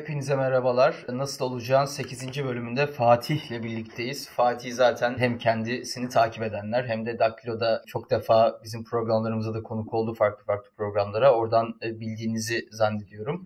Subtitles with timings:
[0.00, 0.94] Hepinize merhabalar.
[1.08, 2.44] Nasıl olacağın 8.
[2.44, 4.28] bölümünde Fatih ile birlikteyiz.
[4.28, 9.94] Fatih zaten hem kendisini takip edenler hem de Daktilo'da çok defa bizim programlarımıza da konuk
[9.94, 11.34] oldu farklı farklı programlara.
[11.34, 13.44] Oradan e, bildiğinizi zannediyorum.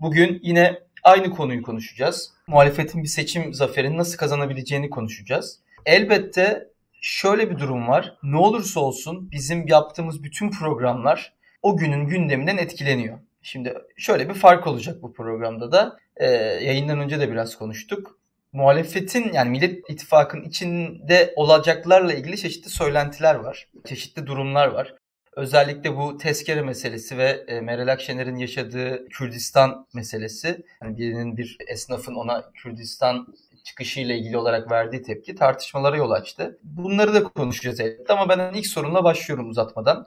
[0.00, 2.32] Bugün yine aynı konuyu konuşacağız.
[2.46, 5.60] Muhalefetin bir seçim zaferini nasıl kazanabileceğini konuşacağız.
[5.86, 6.68] Elbette
[7.00, 8.16] şöyle bir durum var.
[8.22, 11.32] Ne olursa olsun bizim yaptığımız bütün programlar
[11.62, 13.18] o günün gündeminden etkileniyor.
[13.46, 15.98] Şimdi şöyle bir fark olacak bu programda da.
[16.16, 16.26] Ee,
[16.62, 18.18] yayından önce de biraz konuştuk.
[18.52, 23.68] Muhalefetin yani Millet İttifakı'nın içinde olacaklarla ilgili çeşitli söylentiler var.
[23.84, 24.94] Çeşitli durumlar var.
[25.32, 30.64] Özellikle bu tezkere meselesi ve e, Meral Akşener'in yaşadığı Kürdistan meselesi.
[30.82, 33.26] Yani birinin bir esnafın ona Kürdistan
[33.64, 36.58] çıkışıyla ilgili olarak verdiği tepki tartışmalara yol açtı.
[36.62, 40.06] Bunları da konuşacağız elbette ama ben ilk sorumla başlıyorum uzatmadan.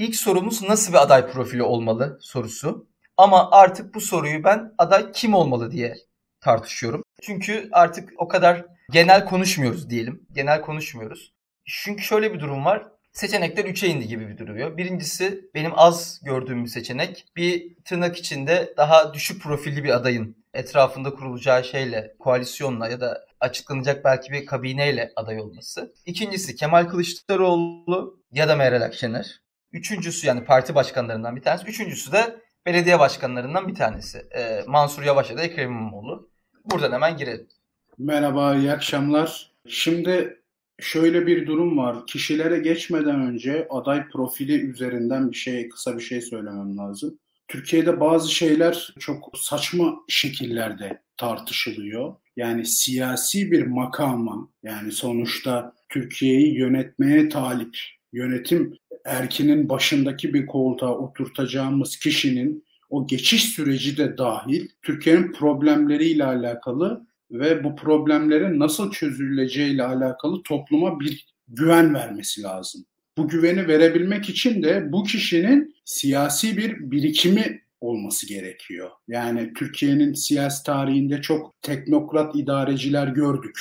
[0.00, 2.88] İlk sorumuz nasıl bir aday profili olmalı sorusu.
[3.16, 5.94] Ama artık bu soruyu ben aday kim olmalı diye
[6.40, 7.02] tartışıyorum.
[7.22, 10.26] Çünkü artık o kadar genel konuşmuyoruz diyelim.
[10.32, 11.32] Genel konuşmuyoruz.
[11.64, 12.88] Çünkü şöyle bir durum var.
[13.12, 14.76] Seçenekler 3'e indi gibi bir duruyor.
[14.76, 17.26] Birincisi benim az gördüğüm bir seçenek.
[17.36, 24.04] Bir tırnak içinde daha düşük profilli bir adayın etrafında kurulacağı şeyle, koalisyonla ya da açıklanacak
[24.04, 25.94] belki bir kabineyle aday olması.
[26.06, 29.40] İkincisi Kemal Kılıçdaroğlu ya da Meral Akşener.
[29.72, 31.66] Üçüncüsü yani parti başkanlarından bir tanesi.
[31.66, 34.18] Üçüncüsü de belediye başkanlarından bir tanesi.
[34.36, 36.30] Ee, Mansur Yavaş ya da Ekrem İmamoğlu.
[36.64, 37.48] Buradan hemen girelim.
[37.98, 39.52] Merhaba, iyi akşamlar.
[39.68, 40.42] Şimdi
[40.80, 42.06] şöyle bir durum var.
[42.06, 47.18] Kişilere geçmeden önce aday profili üzerinden bir şey, kısa bir şey söylemem lazım.
[47.48, 52.14] Türkiye'de bazı şeyler çok saçma şekillerde tartışılıyor.
[52.36, 57.76] Yani siyasi bir makama, yani sonuçta Türkiye'yi yönetmeye talip,
[58.12, 67.06] yönetim erkinin başındaki bir koltuğa oturtacağımız kişinin o geçiş süreci de dahil Türkiye'nin problemleriyle alakalı
[67.30, 72.84] ve bu problemlerin nasıl çözüleceğiyle alakalı topluma bir güven vermesi lazım.
[73.18, 78.90] Bu güveni verebilmek için de bu kişinin siyasi bir birikimi olması gerekiyor.
[79.08, 83.60] Yani Türkiye'nin siyasi tarihinde çok teknokrat idareciler gördük.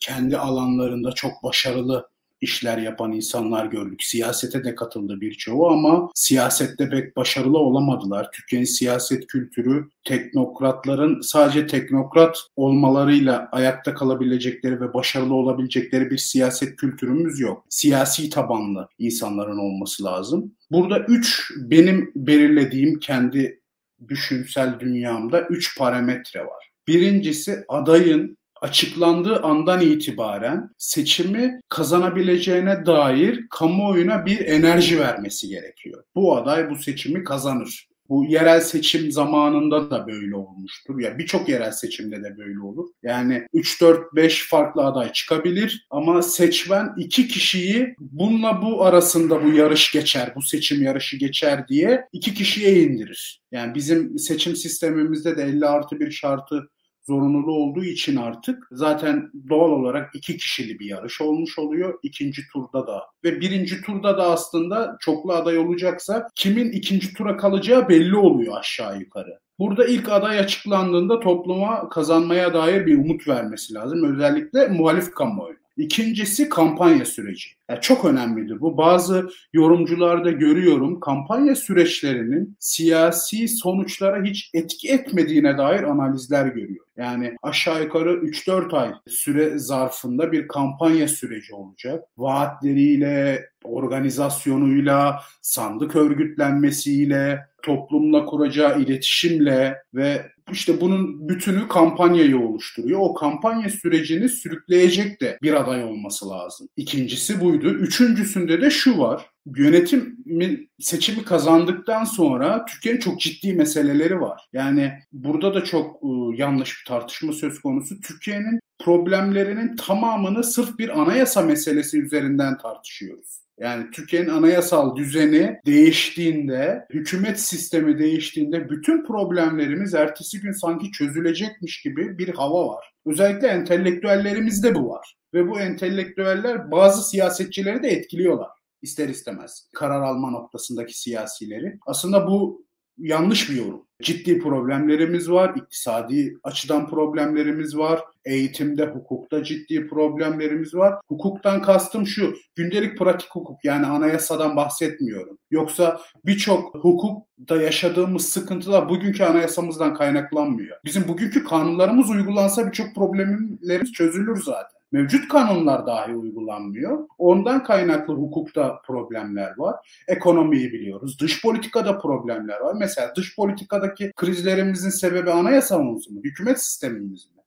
[0.00, 2.08] Kendi alanlarında çok başarılı
[2.40, 4.02] işler yapan insanlar gördük.
[4.02, 8.30] Siyasete de katıldı birçoğu ama siyasette pek başarılı olamadılar.
[8.32, 17.40] Türkiye'nin siyaset kültürü teknokratların sadece teknokrat olmalarıyla ayakta kalabilecekleri ve başarılı olabilecekleri bir siyaset kültürümüz
[17.40, 17.64] yok.
[17.68, 20.54] Siyasi tabanlı insanların olması lazım.
[20.70, 23.60] Burada üç benim belirlediğim kendi
[24.08, 26.70] düşünsel dünyamda üç parametre var.
[26.88, 36.04] Birincisi adayın açıklandığı andan itibaren seçimi kazanabileceğine dair kamuoyuna bir enerji vermesi gerekiyor.
[36.14, 37.88] Bu aday bu seçimi kazanır.
[38.08, 41.00] Bu yerel seçim zamanında da böyle olmuştur.
[41.00, 42.88] Ya birçok yerel seçimde de böyle olur.
[43.02, 49.52] Yani 3 4 5 farklı aday çıkabilir ama seçmen iki kişiyi bununla bu arasında bu
[49.52, 53.42] yarış geçer, bu seçim yarışı geçer diye iki kişiye indirir.
[53.52, 56.68] Yani bizim seçim sistemimizde de 50 artı bir şartı
[57.06, 62.86] zorunlu olduğu için artık zaten doğal olarak iki kişili bir yarış olmuş oluyor ikinci turda
[62.86, 63.02] da.
[63.24, 69.00] Ve birinci turda da aslında çoklu aday olacaksa kimin ikinci tura kalacağı belli oluyor aşağı
[69.00, 69.38] yukarı.
[69.58, 74.14] Burada ilk aday açıklandığında topluma kazanmaya dair bir umut vermesi lazım.
[74.14, 75.65] Özellikle muhalif kamuoyu.
[75.76, 77.50] İkincisi kampanya süreci.
[77.70, 78.76] Yani çok önemlidir bu.
[78.76, 86.86] Bazı yorumcularda görüyorum kampanya süreçlerinin siyasi sonuçlara hiç etki etmediğine dair analizler görüyor.
[86.96, 92.04] Yani aşağı yukarı 3-4 ay süre zarfında bir kampanya süreci olacak.
[92.18, 103.00] Vaatleriyle, organizasyonuyla, sandık örgütlenmesiyle, toplumla kuracağı iletişimle ve işte bunun bütünü kampanyayı oluşturuyor.
[103.02, 106.68] O kampanya sürecini sürükleyecek de bir aday olması lazım.
[106.76, 107.68] İkincisi buydu.
[107.68, 109.30] Üçüncüsünde de şu var.
[109.56, 114.42] Yönetimin seçimi kazandıktan sonra Türkiye'nin çok ciddi meseleleri var.
[114.52, 118.00] Yani burada da çok ıı, yanlış bir tartışma söz konusu.
[118.00, 123.45] Türkiye'nin problemlerinin tamamını sırf bir anayasa meselesi üzerinden tartışıyoruz.
[123.58, 132.18] Yani Türkiye'nin anayasal düzeni değiştiğinde, hükümet sistemi değiştiğinde bütün problemlerimiz ertesi gün sanki çözülecekmiş gibi
[132.18, 132.92] bir hava var.
[133.06, 135.16] Özellikle entelektüellerimizde bu var.
[135.34, 141.78] Ve bu entelektüeller bazı siyasetçileri de etkiliyorlar ister istemez karar alma noktasındaki siyasileri.
[141.86, 142.65] Aslında bu
[142.98, 143.82] yanlış bir yorum.
[144.02, 150.94] Ciddi problemlerimiz var, iktisadi açıdan problemlerimiz var, eğitimde, hukukta ciddi problemlerimiz var.
[151.08, 155.38] Hukuktan kastım şu, gündelik pratik hukuk yani anayasadan bahsetmiyorum.
[155.50, 160.76] Yoksa birçok hukukta yaşadığımız sıkıntılar bugünkü anayasamızdan kaynaklanmıyor.
[160.84, 164.75] Bizim bugünkü kanunlarımız uygulansa birçok problemlerimiz çözülür zaten.
[164.96, 167.08] Mevcut kanunlar dahi uygulanmıyor.
[167.18, 169.76] Ondan kaynaklı hukukta problemler var.
[170.08, 171.18] Ekonomiyi biliyoruz.
[171.20, 172.74] Dış politikada problemler var.
[172.78, 176.20] Mesela dış politikadaki krizlerimizin sebebi anayasamız mı?
[176.24, 177.42] Hükümet sistemimiz mi?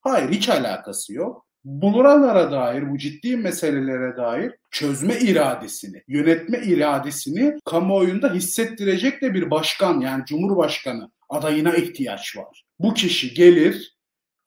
[0.00, 1.46] Hayır hiç alakası yok.
[1.64, 10.00] Buralara dair, bu ciddi meselelere dair çözme iradesini, yönetme iradesini kamuoyunda hissettirecek de bir başkan
[10.00, 12.64] yani cumhurbaşkanı adayına ihtiyaç var.
[12.78, 13.96] Bu kişi gelir,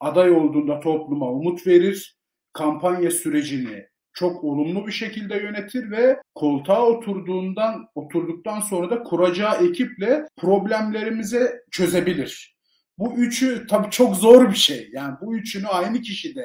[0.00, 2.17] aday olduğunda topluma umut verir,
[2.52, 10.24] kampanya sürecini çok olumlu bir şekilde yönetir ve koltuğa oturduğundan oturduktan sonra da kuracağı ekiple
[10.36, 12.58] problemlerimize çözebilir.
[12.98, 14.90] Bu üçü tabii çok zor bir şey.
[14.92, 16.44] Yani bu üçünü aynı kişide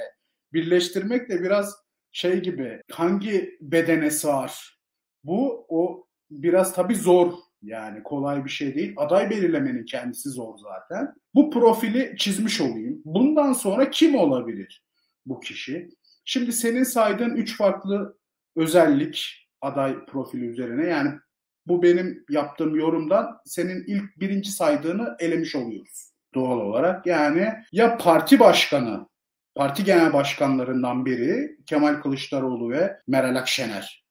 [0.54, 1.76] birleştirmek de biraz
[2.12, 4.80] şey gibi hangi bedene sığar?
[5.24, 8.94] Bu o biraz tabii zor yani kolay bir şey değil.
[8.98, 11.14] Aday belirlemenin kendisi zor zaten.
[11.36, 13.02] Bu profili çizmiş olayım.
[13.06, 14.84] Bundan sonra kim olabilir
[15.26, 15.90] bu kişi?
[16.26, 18.18] Şimdi senin saydığın üç farklı
[18.56, 21.12] özellik aday profili üzerine yani
[21.66, 27.06] bu benim yaptığım yorumdan senin ilk birinci saydığını elemiş oluyoruz doğal olarak.
[27.06, 29.08] Yani ya parti başkanı,
[29.56, 34.06] parti genel başkanlarından biri Kemal Kılıçdaroğlu ve Meral Akşener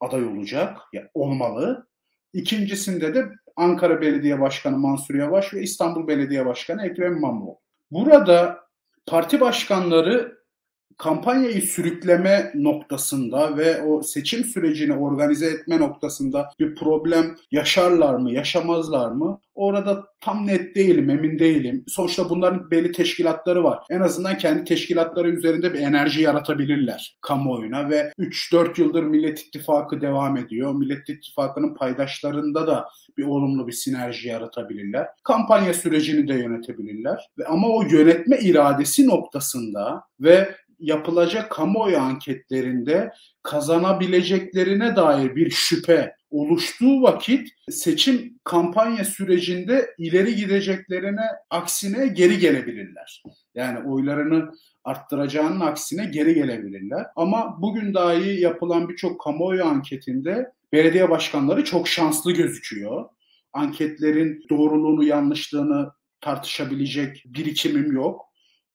[0.00, 1.88] aday olacak, yani olmalı.
[2.32, 7.58] İkincisinde de Ankara Belediye Başkanı Mansur Yavaş ve İstanbul Belediye Başkanı Ekrem İmamoğlu.
[7.90, 8.60] Burada
[9.06, 10.33] parti başkanları
[10.98, 19.10] kampanyayı sürükleme noktasında ve o seçim sürecini organize etme noktasında bir problem yaşarlar mı, yaşamazlar
[19.10, 19.40] mı?
[19.54, 21.84] Orada tam net değilim, emin değilim.
[21.88, 23.78] Sonuçta bunların belli teşkilatları var.
[23.90, 30.36] En azından kendi teşkilatları üzerinde bir enerji yaratabilirler kamuoyuna ve 3-4 yıldır Millet İttifakı devam
[30.36, 30.74] ediyor.
[30.74, 35.06] Millet İttifakı'nın paydaşlarında da bir olumlu bir sinerji yaratabilirler.
[35.24, 37.28] Kampanya sürecini de yönetebilirler.
[37.46, 43.12] Ama o yönetme iradesi noktasında ve yapılacak kamuoyu anketlerinde
[43.42, 53.22] kazanabileceklerine dair bir şüphe oluştuğu vakit seçim kampanya sürecinde ileri gideceklerine aksine geri gelebilirler.
[53.54, 54.50] Yani oylarını
[54.84, 57.06] arttıracağının aksine geri gelebilirler.
[57.16, 63.04] Ama bugün dahi yapılan birçok kamuoyu anketinde belediye başkanları çok şanslı gözüküyor.
[63.52, 68.33] Anketlerin doğruluğunu yanlışlığını tartışabilecek birikimim yok.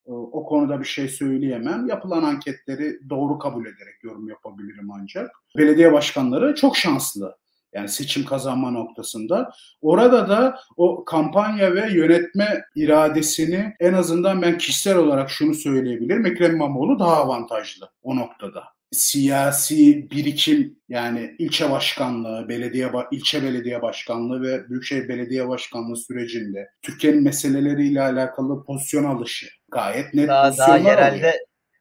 [0.10, 1.88] Ee, o konuda bir şey söyleyemem.
[1.88, 5.32] Yapılan anketleri doğru kabul ederek yorum yapabilirim ancak.
[5.58, 7.36] Belediye başkanları çok şanslı.
[7.74, 9.52] Yani seçim kazanma noktasında.
[9.82, 16.26] Orada da o kampanya ve yönetme iradesini en azından ben kişisel olarak şunu söyleyebilirim.
[16.26, 24.42] Ekrem İmamoğlu daha avantajlı o noktada siyasi birikim yani ilçe başkanlığı, belediye ilçe belediye başkanlığı
[24.42, 31.18] ve büyükşehir belediye başkanlığı sürecinde Türkiye'nin meseleleriyle alakalı pozisyon alışı gayet net daha, daha yerelde
[31.18, 31.34] alıyor.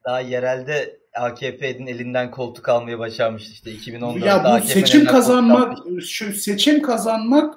[0.04, 4.26] daha yerelde AKP'nin elinden koltuk almayı başarmıştı işte 2014'te.
[4.26, 5.78] Ya bu seçim kazanmak
[6.08, 7.54] şu seçim kazanmak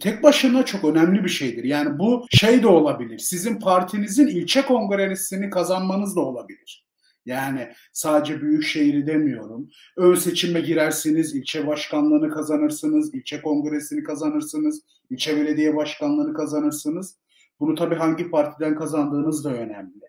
[0.00, 1.64] tek başına çok önemli bir şeydir.
[1.64, 3.18] Yani bu şey de olabilir.
[3.18, 6.86] Sizin partinizin ilçe kongresini kazanmanız da olabilir.
[7.26, 9.68] Yani sadece büyük şehri demiyorum.
[9.96, 17.18] Ön seçime girersiniz, ilçe başkanlığını kazanırsınız, ilçe kongresini kazanırsınız, ilçe belediye başkanlığını kazanırsınız.
[17.60, 20.00] Bunu tabii hangi partiden kazandığınız da önemli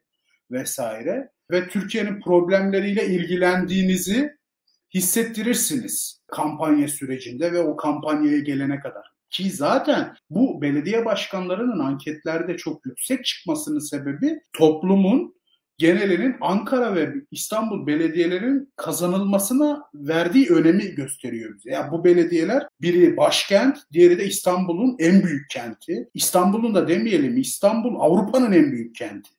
[0.52, 1.30] vesaire.
[1.52, 4.38] Ve Türkiye'nin problemleriyle ilgilendiğinizi
[4.94, 9.04] hissettirirsiniz kampanya sürecinde ve o kampanyaya gelene kadar.
[9.30, 15.37] Ki zaten bu belediye başkanlarının anketlerde çok yüksek çıkmasının sebebi toplumun
[15.78, 21.72] genelinin Ankara ve İstanbul belediyelerinin kazanılmasına verdiği önemi gösteriyor bize.
[21.72, 26.10] Yani bu belediyeler biri başkent, diğeri de İstanbul'un en büyük kenti.
[26.14, 29.30] İstanbul'un da demeyelim İstanbul Avrupa'nın en büyük kenti.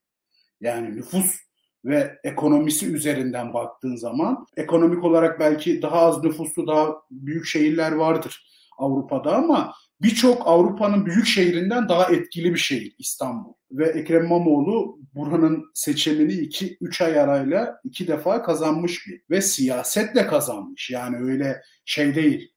[0.61, 1.37] Yani nüfus
[1.85, 8.49] ve ekonomisi üzerinden baktığın zaman ekonomik olarak belki daha az nüfuslu daha büyük şehirler vardır
[8.79, 13.53] Avrupa'da ama birçok Avrupa'nın büyük şehrinden daha etkili bir şehir İstanbul.
[13.71, 19.23] Ve Ekrem İmamoğlu buranın seçimini 2-3 ay arayla iki defa kazanmış bir.
[19.31, 20.91] Ve siyasetle kazanmış.
[20.91, 22.53] Yani öyle şey değil.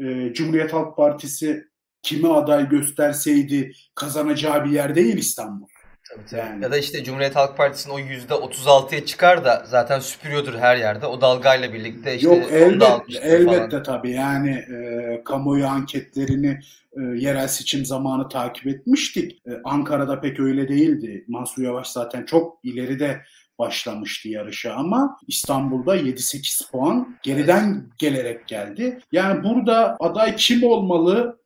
[0.00, 1.64] Ee, Cumhuriyet Halk Partisi
[2.02, 5.66] kimi aday gösterseydi kazanacağı bir yer değil İstanbul.
[6.10, 6.40] Tabii, tabii.
[6.40, 6.64] Yani.
[6.64, 11.06] Ya da işte Cumhuriyet Halk Partisi'nin o %36'ya çıkar da zaten süpürüyordur her yerde.
[11.06, 13.82] O dalgayla birlikte işte Yok elbet, elbette falan.
[13.82, 16.60] tabii yani e, kamuoyu anketlerini
[16.92, 19.32] e, yerel seçim zamanı takip etmiştik.
[19.46, 21.24] E, Ankara'da pek öyle değildi.
[21.28, 23.20] Mansur Yavaş zaten çok ileride
[23.58, 28.98] başlamıştı yarışa ama İstanbul'da 7-8 puan geriden gelerek geldi.
[29.12, 31.37] Yani burada aday kim olmalı?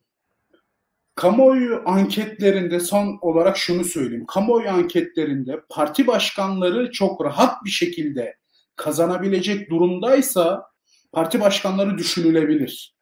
[1.14, 4.26] Kamuoyu anketlerinde son olarak şunu söyleyeyim.
[4.26, 8.36] Kamuoyu anketlerinde parti başkanları çok rahat bir şekilde
[8.76, 10.66] kazanabilecek durumdaysa
[11.12, 12.94] parti başkanları düşünülebilir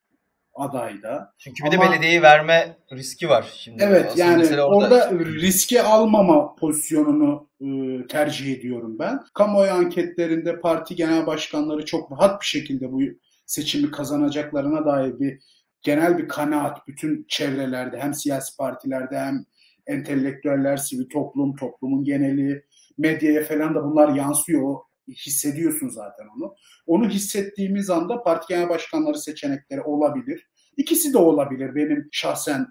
[0.54, 1.34] adayda.
[1.38, 3.82] Çünkü bir Ama, de belediyeyi verme riski var şimdi.
[3.82, 7.66] Evet Aslında yani orada, orada riski almama pozisyonunu e,
[8.06, 9.20] tercih ediyorum ben.
[9.34, 13.00] Kamuoyu anketlerinde parti genel başkanları çok rahat bir şekilde bu
[13.46, 15.38] seçimi kazanacaklarına dair bir
[15.82, 19.44] genel bir kanaat bütün çevrelerde hem siyasi partilerde hem
[19.86, 22.64] entelektüeller, sivil toplum, toplumun geneli,
[22.98, 24.76] medyaya falan da bunlar yansıyor.
[25.08, 26.54] Hissediyorsun zaten onu.
[26.86, 30.50] Onu hissettiğimiz anda parti genel başkanları seçenekleri olabilir.
[30.76, 31.74] İkisi de olabilir.
[31.74, 32.66] Benim şahsen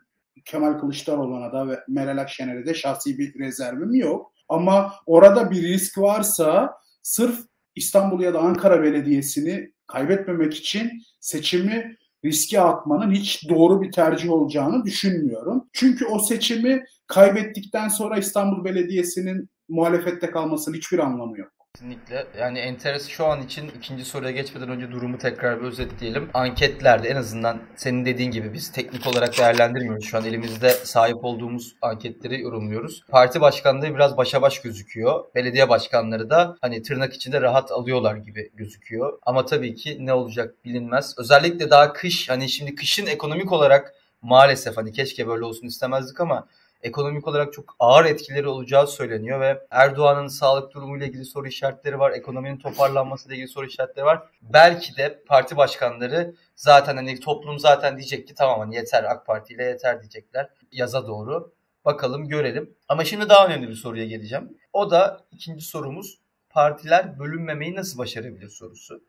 [0.46, 4.34] Kemal Kılıçdaroğlu'na da ve Meral Akşener'e de şahsi bir rezervim yok.
[4.50, 7.40] Ama orada bir risk varsa sırf
[7.76, 14.86] İstanbul ya da Ankara Belediyesi'ni kaybetmemek için seçimi riske atmanın hiç doğru bir tercih olacağını
[14.86, 15.70] düşünmüyorum.
[15.74, 21.59] Çünkü o seçimi kaybettikten sonra İstanbul Belediyesi'nin muhalefette kalmasının hiçbir anlamı yok.
[21.80, 22.28] Kesinlikle.
[22.40, 26.30] Yani enteres şu an için ikinci soruya geçmeden önce durumu tekrar bir özetleyelim.
[26.34, 30.06] Anketlerde en azından senin dediğin gibi biz teknik olarak değerlendirmiyoruz.
[30.06, 33.04] Şu an elimizde sahip olduğumuz anketleri yorumluyoruz.
[33.10, 35.26] Parti başkanlığı biraz başa baş gözüküyor.
[35.36, 39.20] Belediye başkanları da hani tırnak içinde rahat alıyorlar gibi gözüküyor.
[39.26, 41.16] Ama tabii ki ne olacak bilinmez.
[41.18, 46.48] Özellikle daha kış hani şimdi kışın ekonomik olarak maalesef hani keşke böyle olsun istemezdik ama
[46.84, 52.12] ekonomik olarak çok ağır etkileri olacağı söyleniyor ve Erdoğan'ın sağlık durumuyla ilgili soru işaretleri var,
[52.12, 54.24] ekonominin toparlanması ile ilgili soru işaretleri var.
[54.42, 59.54] Belki de parti başkanları zaten hani toplum zaten diyecek ki tamam hani yeter AK Parti
[59.54, 61.54] ile yeter diyecekler yaza doğru.
[61.86, 62.76] Bakalım görelim.
[62.88, 64.58] Ama şimdi daha önemli bir soruya geleceğim.
[64.74, 66.20] O da ikinci sorumuz
[66.50, 69.04] partiler bölünmemeyi nasıl başarabilir sorusu.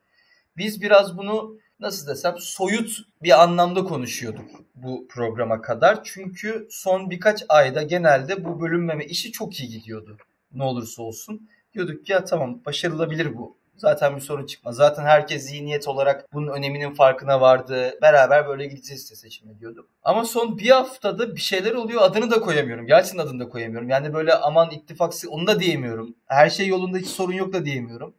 [0.57, 6.05] Biz biraz bunu nasıl desem soyut bir anlamda konuşuyorduk bu programa kadar.
[6.05, 10.17] Çünkü son birkaç ayda genelde bu bölünmeme işi çok iyi gidiyordu.
[10.53, 11.49] Ne olursa olsun.
[11.75, 13.57] Diyorduk ki ya tamam başarılabilir bu.
[13.77, 14.77] Zaten bir sorun çıkmaz.
[14.77, 17.99] Zaten herkes zihniyet olarak bunun öneminin farkına vardı.
[18.03, 19.89] Beraber böyle gideceğiz de seçim ediyorduk.
[20.03, 22.03] Ama son bir haftada bir şeyler oluyor.
[22.03, 22.87] Adını da koyamıyorum.
[22.87, 23.89] Gerçekten adını da koyamıyorum.
[23.89, 26.15] Yani böyle aman ittifaksı onu da diyemiyorum.
[26.27, 28.15] Her şey yolunda hiç sorun yok da diyemiyorum.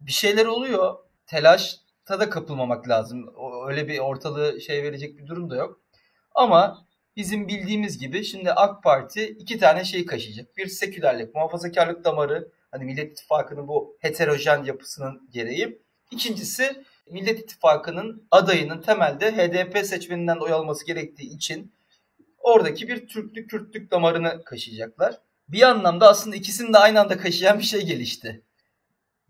[0.00, 0.94] Bir şeyler oluyor.
[1.26, 3.34] Telaş da kapılmamak lazım.
[3.68, 5.80] Öyle bir ortalığı şey verecek bir durum da yok.
[6.34, 10.56] Ama bizim bildiğimiz gibi şimdi AK Parti iki tane şey kaşıyacak.
[10.56, 12.52] Bir sekülerlik, muhafazakarlık damarı.
[12.70, 15.82] Hani Millet İttifakı'nın bu heterojen yapısının gereği.
[16.10, 21.72] İkincisi Millet İttifakı'nın adayının temelde HDP seçmeninden oy alması gerektiği için
[22.38, 25.18] oradaki bir Türklük Kürtlük damarını kaşıyacaklar.
[25.48, 28.42] Bir anlamda aslında ikisini de aynı anda kaşıyan bir şey gelişti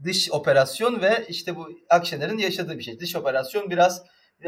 [0.05, 3.01] dış operasyon ve işte bu Akşener'in yaşadığı bir şey.
[3.01, 4.03] Dış operasyon biraz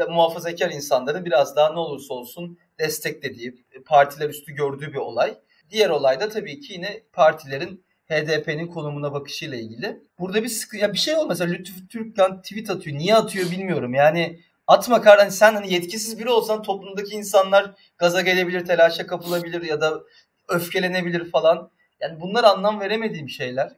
[0.09, 5.37] muhafazakar insanların biraz daha ne olursa olsun desteklediği, partiler üstü gördüğü bir olay.
[5.69, 9.99] Diğer olay da tabii ki yine partilerin HDP'nin konumuna bakışıyla ilgili.
[10.19, 12.97] Burada bir sıkı ya bir şey olmasa Lütfü Türkkan tweet atıyor.
[12.97, 13.93] Niye atıyor bilmiyorum.
[13.93, 19.61] Yani atma kar hani sen hani yetkisiz biri olsan toplumdaki insanlar gaza gelebilir, telaşa kapılabilir
[19.61, 20.03] ya da
[20.47, 21.71] öfkelenebilir falan.
[21.99, 23.71] Yani bunlar anlam veremediğim şeyler.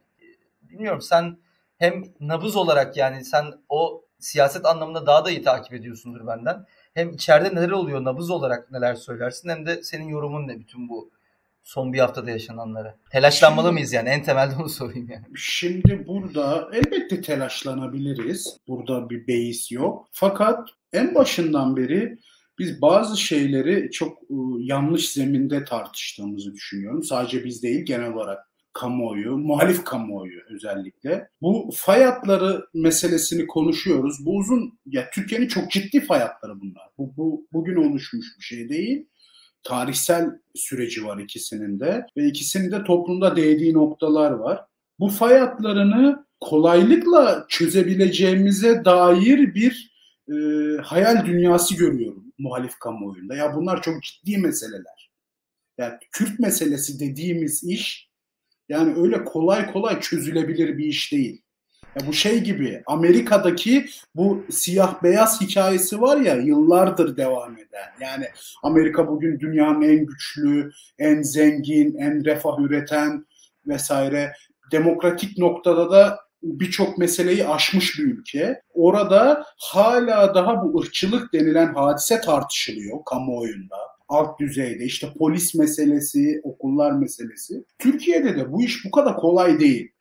[0.62, 1.38] Bilmiyorum sen
[1.78, 6.66] hem nabız olarak yani sen o siyaset anlamında daha da iyi takip ediyorsundur benden.
[6.94, 11.10] Hem içeride neler oluyor nabız olarak neler söylersin hem de senin yorumun ne bütün bu
[11.62, 12.96] son bir haftada yaşananlara.
[13.10, 14.08] Telaşlanmalı şimdi, mıyız yani?
[14.08, 15.24] En temelde onu sorayım yani.
[15.36, 18.56] Şimdi burada elbette telaşlanabiliriz.
[18.68, 20.08] Burada bir beis yok.
[20.12, 22.18] Fakat en başından beri
[22.58, 27.02] biz bazı şeyleri çok ıı, yanlış zeminde tartıştığımızı düşünüyorum.
[27.02, 28.47] Sadece biz değil genel olarak
[28.78, 31.28] kamuoyu, muhalif kamuoyu özellikle.
[31.42, 34.26] Bu fay hatları meselesini konuşuyoruz.
[34.26, 36.88] Bu uzun, ya Türkiye'nin çok ciddi fay hatları bunlar.
[36.98, 39.06] Bu, bu bugün oluşmuş bir şey değil.
[39.62, 44.64] Tarihsel süreci var ikisinin de ve ikisinin de toplumda değdiği noktalar var.
[44.98, 49.92] Bu fay hatlarını kolaylıkla çözebileceğimize dair bir
[50.28, 50.34] e,
[50.82, 53.34] hayal dünyası görüyorum muhalif kamuoyunda.
[53.34, 55.10] Ya bunlar çok ciddi meseleler.
[55.78, 58.07] Yani Kürt meselesi dediğimiz iş
[58.68, 61.42] yani öyle kolay kolay çözülebilir bir iş değil.
[62.00, 67.88] Ya bu şey gibi Amerika'daki bu siyah beyaz hikayesi var ya yıllardır devam eden.
[68.00, 68.24] Yani
[68.62, 73.26] Amerika bugün dünyanın en güçlü, en zengin, en refah üreten
[73.66, 74.32] vesaire
[74.72, 78.62] demokratik noktada da birçok meseleyi aşmış bir ülke.
[78.74, 83.76] Orada hala daha bu ırkçılık denilen hadise tartışılıyor kamuoyunda
[84.08, 87.64] alt düzeyde işte polis meselesi, okullar meselesi.
[87.78, 89.92] Türkiye'de de bu iş bu kadar kolay değil.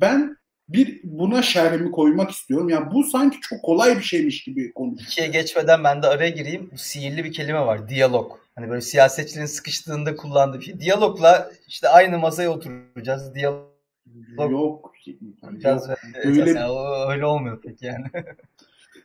[0.00, 0.36] Ben
[0.68, 2.68] bir buna şerhimi koymak istiyorum.
[2.68, 5.08] Yani bu sanki çok kolay bir şeymiş gibi konuşuyor.
[5.08, 6.70] İkiye geçmeden ben de araya gireyim.
[6.72, 7.88] Bu sihirli bir kelime var.
[7.88, 8.32] Diyalog.
[8.54, 10.80] Hani böyle siyasetçilerin sıkıştığında kullandığı bir şey.
[10.80, 13.34] Diyalogla işte aynı masaya oturacağız.
[13.34, 13.76] Diyalog
[14.38, 14.50] Yok.
[14.50, 14.92] yok.
[16.24, 16.58] Öyle, yani,
[17.08, 18.06] öyle olmuyor pek yani.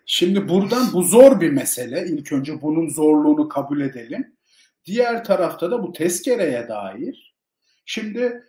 [0.06, 2.06] Şimdi buradan bu zor bir mesele.
[2.06, 4.34] İlk önce bunun zorluğunu kabul edelim.
[4.85, 7.35] Diğer tarafta da bu tezkereye dair.
[7.85, 8.43] Şimdi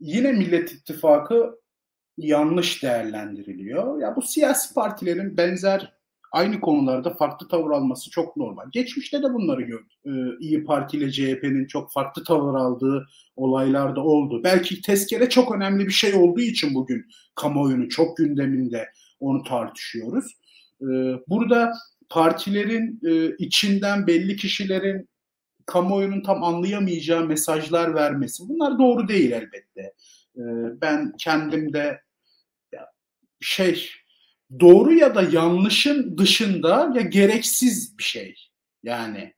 [0.00, 1.60] yine Millet İttifakı
[2.18, 4.00] yanlış değerlendiriliyor.
[4.00, 5.96] Ya bu siyasi partilerin benzer
[6.32, 8.64] aynı konularda farklı tavır alması çok normal.
[8.72, 9.92] Geçmişte de bunları gördük.
[10.06, 13.06] Ee, İyi Parti ile CHP'nin çok farklı tavır aldığı
[13.36, 14.40] olaylar da oldu.
[14.44, 18.88] Belki tezkere çok önemli bir şey olduğu için bugün kamuoyunun çok gündeminde
[19.20, 20.24] onu tartışıyoruz.
[20.82, 20.86] Ee,
[21.28, 21.72] burada
[22.10, 25.08] partilerin e, içinden belli kişilerin
[25.66, 29.82] kamuoyunun tam anlayamayacağı mesajlar vermesi bunlar doğru değil elbette.
[30.36, 30.42] Ee,
[30.80, 32.06] ben kendimde
[33.40, 33.90] şey
[34.60, 38.34] doğru ya da yanlışın dışında ya gereksiz bir şey.
[38.82, 39.34] Yani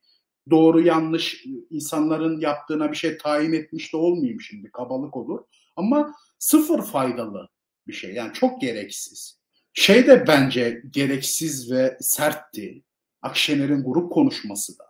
[0.50, 5.40] doğru yanlış insanların yaptığına bir şey tayin etmiş de olmayayım şimdi kabalık olur.
[5.76, 7.48] Ama sıfır faydalı
[7.86, 9.38] bir şey yani çok gereksiz.
[9.72, 12.82] Şey de bence gereksiz ve sertti.
[13.22, 14.84] Akşener'in grup konuşması da.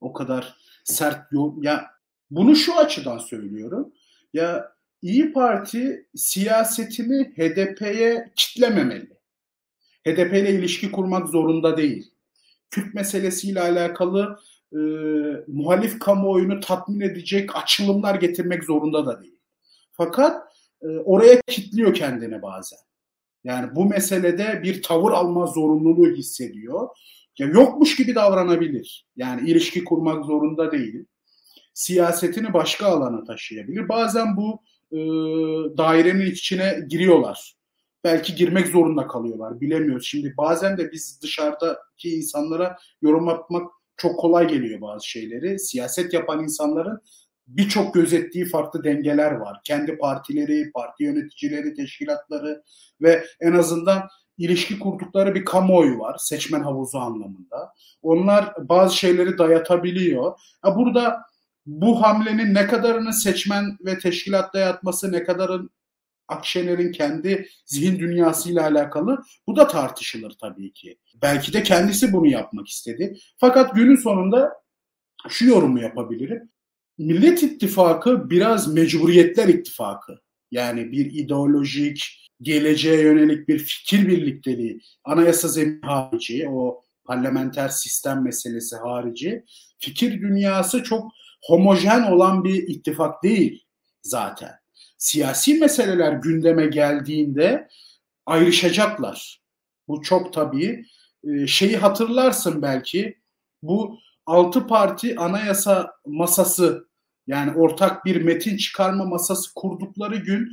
[0.00, 1.62] O kadar sert yol.
[1.62, 1.90] Ya
[2.30, 3.92] bunu şu açıdan söylüyorum.
[4.32, 4.72] Ya
[5.02, 9.10] İyi Parti siyasetini HDP'ye kitlememeli.
[10.06, 12.10] HDP ile ilişki kurmak zorunda değil.
[12.70, 14.38] Kürt meselesiyle alakalı
[14.72, 14.78] e,
[15.48, 19.38] muhalif kamuoyunu tatmin edecek açılımlar getirmek zorunda da değil.
[19.92, 20.42] Fakat
[20.82, 22.78] e, oraya kitliyor kendini bazen.
[23.44, 26.88] Yani bu meselede bir tavır alma zorunluluğu hissediyor.
[27.40, 29.06] Ya yokmuş gibi davranabilir.
[29.16, 31.04] Yani ilişki kurmak zorunda değil.
[31.74, 33.88] Siyasetini başka alana taşıyabilir.
[33.88, 34.98] Bazen bu e,
[35.78, 37.54] dairenin içine giriyorlar.
[38.04, 39.60] Belki girmek zorunda kalıyorlar.
[39.60, 40.06] Bilemiyoruz.
[40.06, 45.58] Şimdi bazen de biz dışarıdaki insanlara yorum yapmak çok kolay geliyor bazı şeyleri.
[45.58, 47.00] Siyaset yapan insanların
[47.46, 49.60] birçok gözettiği farklı dengeler var.
[49.64, 52.62] Kendi partileri, parti yöneticileri, teşkilatları
[53.02, 54.02] ve en azından
[54.40, 57.74] ilişki kurdukları bir kamuoyu var seçmen havuzu anlamında.
[58.02, 60.38] Onlar bazı şeyleri dayatabiliyor.
[60.76, 61.22] burada
[61.66, 65.70] bu hamlenin ne kadarının seçmen ve teşkilat dayatması, ne kadarın
[66.28, 70.98] Akşener'in kendi zihin dünyasıyla alakalı bu da tartışılır tabii ki.
[71.22, 73.18] Belki de kendisi bunu yapmak istedi.
[73.36, 74.52] Fakat günün sonunda
[75.28, 76.50] şu yorumu yapabilirim.
[76.98, 80.20] Millet İttifakı biraz mecburiyetler ittifakı.
[80.50, 88.76] Yani bir ideolojik, geleceğe yönelik bir fikir birlikteliği, anayasa zemini harici, o parlamenter sistem meselesi
[88.76, 89.44] harici,
[89.78, 93.64] fikir dünyası çok homojen olan bir ittifak değil
[94.02, 94.50] zaten.
[94.98, 97.68] Siyasi meseleler gündeme geldiğinde
[98.26, 99.40] ayrışacaklar.
[99.88, 100.84] Bu çok tabii.
[101.24, 103.18] Ee, şeyi hatırlarsın belki
[103.62, 106.88] bu altı parti anayasa masası
[107.26, 110.48] yani ortak bir metin çıkarma masası kurdukları gün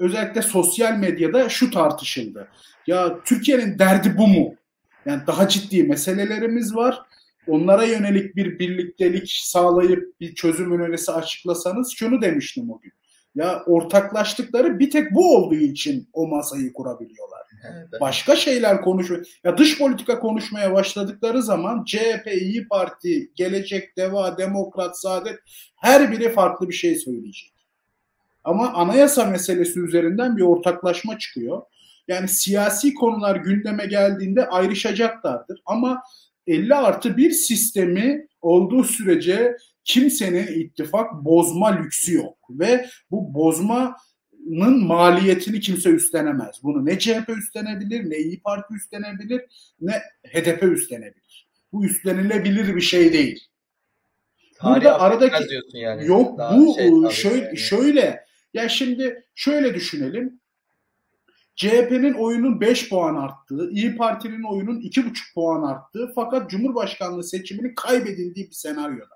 [0.00, 2.48] özellikle sosyal medyada şu tartışıldı.
[2.86, 4.54] Ya Türkiye'nin derdi bu mu?
[5.06, 7.02] Yani daha ciddi meselelerimiz var.
[7.46, 12.92] Onlara yönelik bir birliktelik sağlayıp bir çözüm önerisi açıklasanız şunu demiştim o gün.
[13.34, 17.40] Ya ortaklaştıkları bir tek bu olduğu için o masayı kurabiliyorlar.
[17.70, 18.00] Evet.
[18.00, 19.26] Başka şeyler konuşuyor.
[19.44, 25.38] Ya dış politika konuşmaya başladıkları zaman CHP, İyi Parti, Gelecek, Deva, Demokrat, Saadet
[25.76, 27.59] her biri farklı bir şey söyleyecek.
[28.44, 31.62] Ama anayasa meselesi üzerinden bir ortaklaşma çıkıyor.
[32.08, 35.62] Yani siyasi konular gündeme geldiğinde ayrışacaklardır.
[35.66, 36.02] Ama
[36.46, 42.38] 50 artı bir sistemi olduğu sürece kimsenin ittifak bozma lüksü yok.
[42.50, 46.60] Ve bu bozmanın maliyetini kimse üstlenemez.
[46.62, 49.42] Bunu ne CHP üstlenebilir, ne İyi Parti üstlenebilir,
[49.80, 49.92] ne
[50.32, 51.48] HDP üstlenebilir.
[51.72, 53.40] Bu üstlenilebilir bir şey değil.
[54.64, 56.06] Burada aradaki yani.
[56.06, 57.58] yok Daha bu şey şöyle yani.
[57.58, 60.40] şöyle ya şimdi şöyle düşünelim.
[61.56, 68.46] CHP'nin oyunun 5 puan arttığı, İyi Parti'nin oyunun 2,5 puan arttığı fakat Cumhurbaşkanlığı seçiminin kaybedildiği
[68.46, 69.14] bir senaryoda.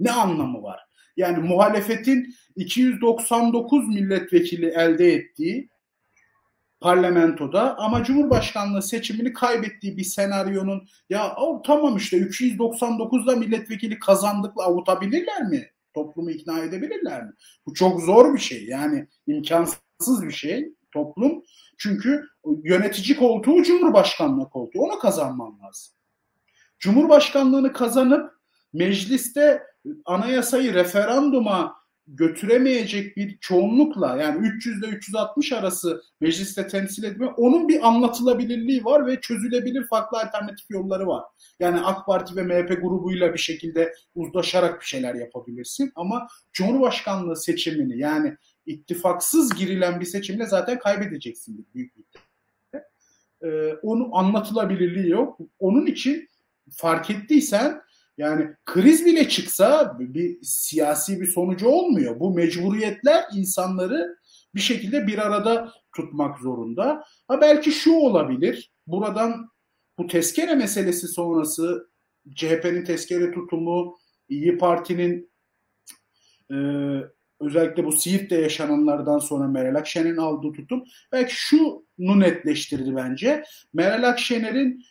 [0.00, 0.80] Ne anlamı var?
[1.16, 5.68] Yani muhalefetin 299 milletvekili elde ettiği
[6.80, 15.42] parlamentoda ama Cumhurbaşkanlığı seçimini kaybettiği bir senaryonun ya o, tamam işte 299'da milletvekili kazandıkla avutabilirler
[15.42, 17.32] mi toplumu ikna edebilirler mi?
[17.66, 18.66] Bu çok zor bir şey.
[18.66, 21.42] Yani imkansız bir şey toplum.
[21.78, 22.24] Çünkü
[22.64, 24.80] yönetici koltuğu Cumhurbaşkanlığı koltuğu.
[24.80, 25.94] Onu kazanman lazım.
[26.78, 28.32] Cumhurbaşkanlığını kazanıp
[28.72, 29.62] mecliste
[30.04, 31.76] anayasayı referanduma
[32.08, 39.06] götüremeyecek bir çoğunlukla yani 300 ile 360 arası mecliste temsil etme onun bir anlatılabilirliği var
[39.06, 41.24] ve çözülebilir farklı alternatif yolları var.
[41.60, 47.98] Yani AK Parti ve MHP grubuyla bir şekilde uzlaşarak bir şeyler yapabilirsin ama Cumhurbaşkanlığı seçimini
[47.98, 52.04] yani ittifaksız girilen bir seçimle zaten kaybedeceksin büyük bir
[53.42, 55.38] ee, onun anlatılabilirliği yok.
[55.58, 56.28] Onun için
[56.70, 57.80] fark ettiysen
[58.18, 62.20] yani kriz bile çıksa bir siyasi bir sonucu olmuyor.
[62.20, 64.18] Bu mecburiyetler insanları
[64.54, 67.04] bir şekilde bir arada tutmak zorunda.
[67.28, 68.72] Ha belki şu olabilir.
[68.86, 69.50] Buradan
[69.98, 71.90] bu tezkere meselesi sonrası
[72.34, 75.30] CHP'nin tezkere tutumu, İyi Parti'nin
[76.50, 76.56] e,
[77.40, 83.44] özellikle bu Siirt'te yaşananlardan sonra Meral Akşener'in aldığı tutum belki şunu netleştirdi bence.
[83.72, 84.84] Meral Akşener'in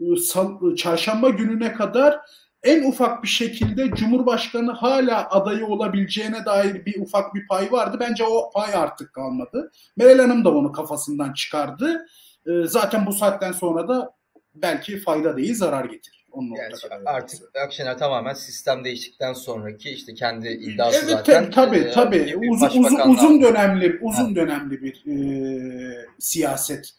[0.00, 2.20] e, çarşamba gününe kadar
[2.66, 7.96] en ufak bir şekilde Cumhurbaşkanı hala adayı olabileceğine dair bir ufak bir pay vardı.
[8.00, 9.72] Bence o pay artık kalmadı.
[9.96, 12.06] Meral Hanım da onu kafasından çıkardı.
[12.46, 14.10] Ee, zaten bu saatten sonra da
[14.54, 16.26] belki fayda değil zarar getirir.
[16.32, 16.74] Onun yani
[17.06, 21.42] artık Akşener tamamen sistem değiştikten sonraki işte kendi iddiası evet, zaten.
[21.42, 22.36] Evet tabii e, tabii.
[22.50, 24.34] Uzun, uzun, uzun dönemli uzun ha.
[24.34, 26.92] dönemli bir e, siyaset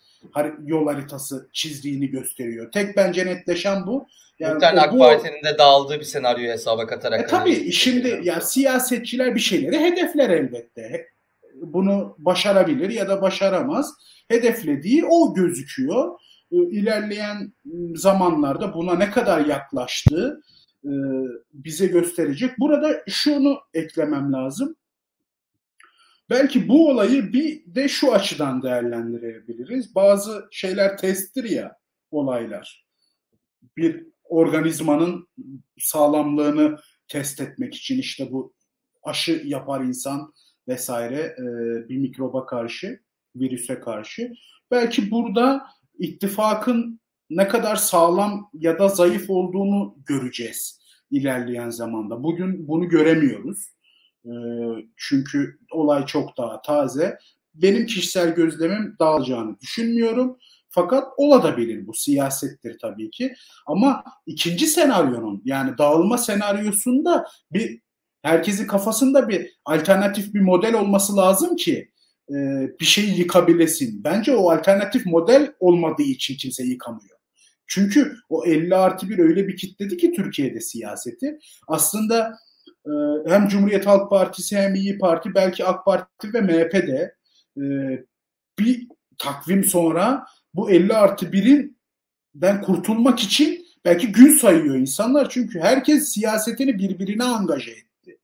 [0.66, 2.72] yol haritası çizdiğini gösteriyor.
[2.72, 4.08] Tek bence netleşen bu.
[4.40, 7.20] Yani Muhtemelen AK Parti'nin de dağıldığı bir senaryoyu hesaba katarak.
[7.20, 11.08] E, tabii şimdi ya siyasetçiler bir şeyleri hedefler elbette.
[11.56, 13.94] Bunu başarabilir ya da başaramaz.
[14.28, 16.20] Hedeflediği o gözüküyor.
[16.52, 17.54] E, ilerleyen
[17.96, 20.42] zamanlarda buna ne kadar yaklaştığı
[20.86, 20.92] e,
[21.54, 22.52] bize gösterecek.
[22.60, 24.76] Burada şunu eklemem lazım.
[26.30, 29.96] Belki bu olayı bir de şu açıdan değerlendirebiliriz.
[29.96, 31.78] Bazı şeyler testtir ya
[32.12, 32.86] olaylar.
[33.78, 35.28] Bir organizmanın
[35.80, 38.54] sağlamlığını test etmek için işte bu
[39.04, 40.34] aşı yapar insan
[40.68, 41.44] vesaire e,
[41.90, 43.00] bir mikroba karşı,
[43.36, 44.34] virüse karşı.
[44.72, 45.68] Belki burada
[46.00, 50.80] ittifakın ne kadar sağlam ya da zayıf olduğunu göreceğiz
[51.12, 52.24] ilerleyen zamanda.
[52.24, 53.77] Bugün bunu göremiyoruz.
[54.26, 54.32] E,
[54.98, 57.18] çünkü olay çok daha taze.
[57.54, 60.38] Benim kişisel gözlemim dağılacağını düşünmüyorum.
[60.70, 63.34] Fakat olabilir bu siyasettir tabii ki.
[63.66, 67.80] Ama ikinci senaryonun yani dağılma senaryosunda bir
[68.22, 71.92] herkesin kafasında bir alternatif bir model olması lazım ki
[72.30, 72.36] e,
[72.80, 74.04] bir şeyi yıkabilesin.
[74.04, 77.18] Bence o alternatif model olmadığı için kimse yıkamıyor.
[77.68, 81.40] Çünkü o 50 artı 1 öyle bir kitledi ki Türkiye'de siyaseti.
[81.68, 82.38] Aslında
[83.28, 87.16] hem Cumhuriyet Halk Partisi hem İyi Parti belki AK Parti ve MHP de
[87.58, 87.64] e,
[88.60, 91.78] bir takvim sonra bu 50 artı 1'in
[92.36, 95.30] ben kurtulmak için belki gün sayıyor insanlar.
[95.30, 98.20] Çünkü herkes siyasetini birbirine angaje etti.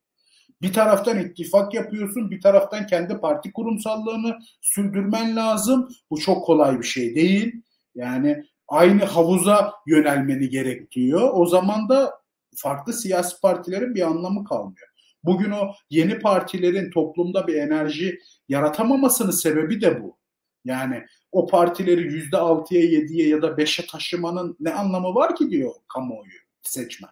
[0.62, 5.88] Bir taraftan ittifak yapıyorsun, bir taraftan kendi parti kurumsallığını sürdürmen lazım.
[6.10, 7.62] Bu çok kolay bir şey değil.
[7.94, 11.30] Yani aynı havuza yönelmeni gerektiriyor.
[11.32, 12.23] O zaman da
[12.56, 14.88] farklı siyasi partilerin bir anlamı kalmıyor.
[15.24, 20.18] Bugün o yeni partilerin toplumda bir enerji yaratamamasının sebebi de bu.
[20.64, 25.74] Yani o partileri yüzde altıya, yediye ya da beşe taşımanın ne anlamı var ki diyor
[25.88, 27.10] kamuoyu seçmen.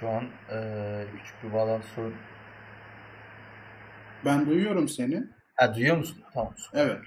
[0.00, 0.58] Şu an e,
[1.18, 2.14] küçük bir bağlantı sorun.
[4.24, 5.24] Ben duyuyorum seni.
[5.54, 6.22] Ha, duyuyor musun?
[6.34, 6.54] Tamam.
[6.72, 7.00] Evet.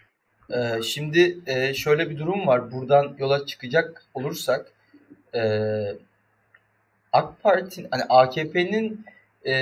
[0.54, 2.72] E, şimdi e, şöyle bir durum var.
[2.72, 4.72] Buradan yola çıkacak olursak
[5.36, 5.42] e,
[7.14, 9.06] AK Parti'nin hani AKP'nin
[9.46, 9.54] e,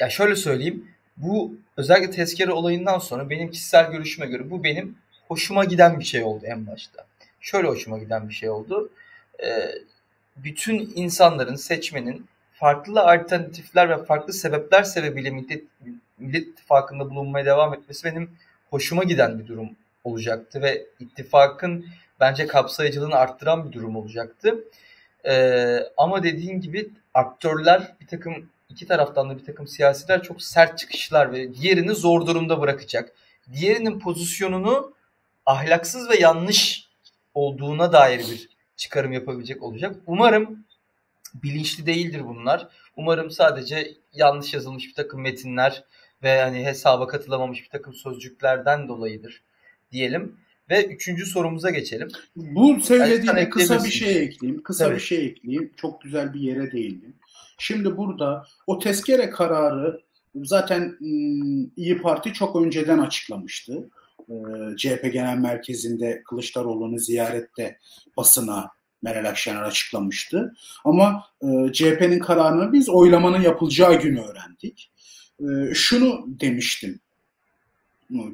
[0.00, 0.88] ya şöyle söyleyeyim.
[1.16, 6.22] Bu özellikle tezkere olayından sonra benim kişisel görüşüme göre bu benim hoşuma giden bir şey
[6.22, 7.06] oldu en başta.
[7.40, 8.90] Şöyle hoşuma giden bir şey oldu.
[9.44, 9.72] E,
[10.36, 15.64] bütün insanların, seçmenin farklı alternatifler ve farklı sebepler sebebiyle Millet,
[16.18, 18.30] Millet İttifakı'nda bulunmaya devam etmesi benim
[18.70, 19.70] hoşuma giden bir durum
[20.04, 21.86] olacaktı ve ittifakın
[22.20, 24.64] bence kapsayıcılığını arttıran bir durum olacaktı.
[25.26, 30.78] Ee, ama dediğin gibi aktörler bir takım iki taraftan da bir takım siyasiler çok sert
[30.78, 33.12] çıkışlar ve diğerini zor durumda bırakacak.
[33.52, 34.94] Diğerinin pozisyonunu
[35.46, 36.88] ahlaksız ve yanlış
[37.34, 39.96] olduğuna dair bir çıkarım yapabilecek olacak.
[40.06, 40.64] Umarım
[41.34, 42.68] bilinçli değildir bunlar.
[42.96, 45.84] Umarım sadece yanlış yazılmış bir takım metinler
[46.22, 49.42] ve hani hesaba katılamamış bir takım sözcüklerden dolayıdır
[49.92, 50.36] diyelim.
[50.70, 52.08] Ve üçüncü sorumuza geçelim.
[52.36, 54.62] Bu söylediğine yani kısa bir şey ekleyeyim.
[54.62, 54.96] Kısa Tabii.
[54.96, 55.72] bir şey ekleyeyim.
[55.76, 57.14] Çok güzel bir yere değindim.
[57.58, 60.00] Şimdi burada o tezkere kararı
[60.34, 60.96] zaten
[61.76, 63.90] İyi Parti çok önceden açıklamıştı.
[64.76, 67.78] CHP Genel Merkezi'nde Kılıçdaroğlu'nu ziyarette
[68.16, 68.70] basına
[69.02, 70.54] Meral Akşener açıklamıştı.
[70.84, 74.92] Ama e, CHP'nin kararını biz oylamanın yapılacağı günü öğrendik.
[75.40, 77.00] E, şunu demiştim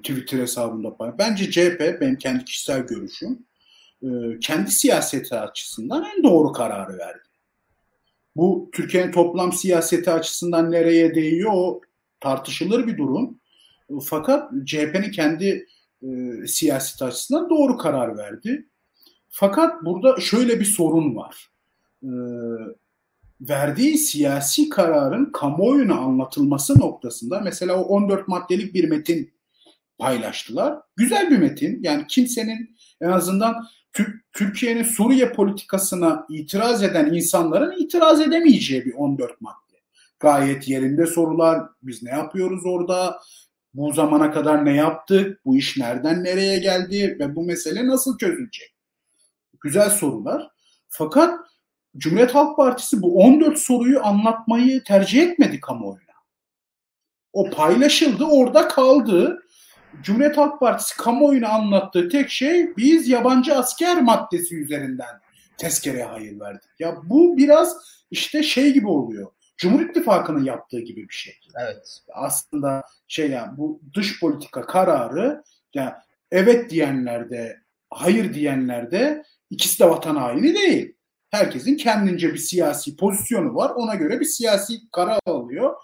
[0.02, 1.18] Twitter hesabında.
[1.18, 3.46] Bence CHP, benim kendi kişisel görüşüm,
[4.02, 4.08] e,
[4.40, 7.28] kendi siyaseti açısından en doğru kararı verdi.
[8.36, 11.80] Bu Türkiye'nin toplam siyaseti açısından nereye değiyor o
[12.20, 13.40] tartışılır bir durum.
[14.04, 15.66] Fakat CHP'nin kendi
[16.02, 16.08] e,
[16.46, 18.68] siyaseti açısından doğru karar verdi.
[19.28, 21.50] Fakat burada şöyle bir sorun var.
[22.02, 22.10] E,
[23.40, 29.33] verdiği siyasi kararın kamuoyuna anlatılması noktasında mesela o 14 maddelik bir metin
[29.98, 30.78] paylaştılar.
[30.96, 31.78] Güzel bir metin.
[31.82, 33.66] Yani kimsenin en azından
[34.32, 39.80] Türkiye'nin Suriye politikasına itiraz eden insanların itiraz edemeyeceği bir 14 madde.
[40.20, 41.62] Gayet yerinde sorular.
[41.82, 43.20] Biz ne yapıyoruz orada?
[43.74, 45.40] Bu zamana kadar ne yaptık?
[45.44, 47.16] Bu iş nereden nereye geldi?
[47.20, 48.74] Ve bu mesele nasıl çözülecek?
[49.60, 50.48] Güzel sorular.
[50.88, 51.40] Fakat
[51.96, 56.00] Cumhuriyet Halk Partisi bu 14 soruyu anlatmayı tercih etmedi kamuoyuna.
[57.32, 59.43] O paylaşıldı, orada kaldı.
[60.02, 65.20] Cumhuriyet Halk Partisi kamuoyuna anlattığı tek şey biz yabancı asker maddesi üzerinden
[65.56, 66.70] tezkereye hayır verdik.
[66.78, 67.76] Ya bu biraz
[68.10, 69.30] işte şey gibi oluyor.
[69.56, 71.34] Cumhur İttifakı'nın yaptığı gibi bir şey.
[71.60, 72.00] Evet.
[72.12, 75.42] Aslında şey yani bu dış politika kararı
[75.74, 75.92] yani
[76.30, 80.96] evet diyenlerde hayır diyenlerde ikisi de vatan haini değil.
[81.30, 83.70] Herkesin kendince bir siyasi pozisyonu var.
[83.70, 85.74] Ona göre bir siyasi karar alıyor.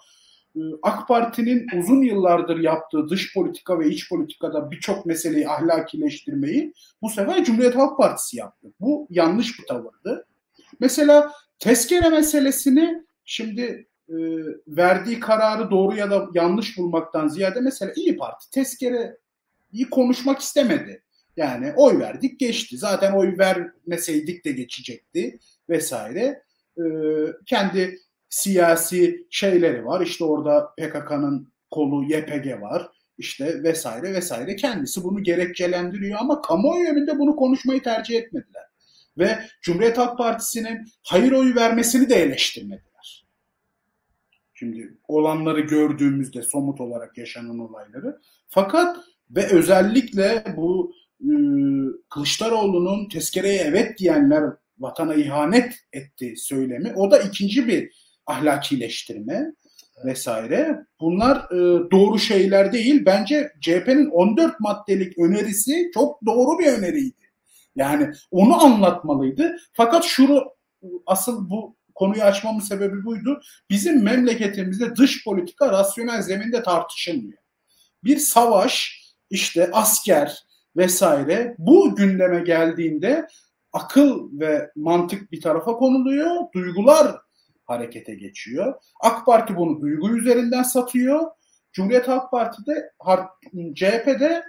[0.55, 7.09] Ee, AK Parti'nin uzun yıllardır yaptığı dış politika ve iç politikada birçok meseleyi ahlakileştirmeyi bu
[7.09, 8.67] sefer Cumhuriyet Halk Partisi yaptı.
[8.79, 10.25] Bu yanlış bir tavırdı.
[10.79, 14.15] Mesela tezkere meselesini şimdi e,
[14.67, 19.17] verdiği kararı doğru ya da yanlış bulmaktan ziyade mesela İyi Parti tezkere
[19.71, 21.03] iyi konuşmak istemedi.
[21.37, 22.77] Yani oy verdik geçti.
[22.77, 26.43] Zaten oy vermeseydik de geçecekti vesaire.
[26.77, 26.83] Ee,
[27.45, 27.99] kendi
[28.31, 30.01] siyasi şeyleri var.
[30.01, 32.87] İşte orada PKK'nın kolu YPG var.
[33.17, 34.55] İşte vesaire vesaire.
[34.55, 38.63] Kendisi bunu gerekçelendiriyor ama kamuoyu önünde bunu konuşmayı tercih etmediler.
[39.17, 43.25] Ve Cumhuriyet Halk Partisi'nin hayır oyu vermesini de eleştirmediler.
[44.53, 48.19] Şimdi olanları gördüğümüzde somut olarak yaşanan olayları.
[48.47, 48.97] Fakat
[49.29, 51.31] ve özellikle bu e,
[52.09, 54.43] Kılıçdaroğlu'nun tezkereye evet diyenler
[54.79, 56.93] vatana ihanet etti söylemi.
[56.95, 57.91] O da ikinci bir
[58.27, 59.53] ahlakileştirme
[60.05, 60.85] vesaire.
[60.99, 63.05] Bunlar e, doğru şeyler değil.
[63.05, 67.21] Bence CHP'nin 14 maddelik önerisi çok doğru bir öneriydi.
[67.75, 69.55] Yani onu anlatmalıydı.
[69.73, 70.43] Fakat şunu
[71.05, 73.41] asıl bu konuyu açmamın sebebi buydu.
[73.69, 77.41] Bizim memleketimizde dış politika rasyonel zeminde tartışılmıyor.
[78.03, 80.43] Bir savaş, işte asker
[80.75, 83.27] vesaire bu gündeme geldiğinde
[83.73, 86.35] akıl ve mantık bir tarafa konuluyor.
[86.53, 87.17] Duygular
[87.71, 88.73] harekete geçiyor.
[88.99, 91.31] AK Parti bunu duygu üzerinden satıyor.
[91.73, 92.91] Cumhuriyet Halk Parti'de
[93.75, 94.43] CHP'de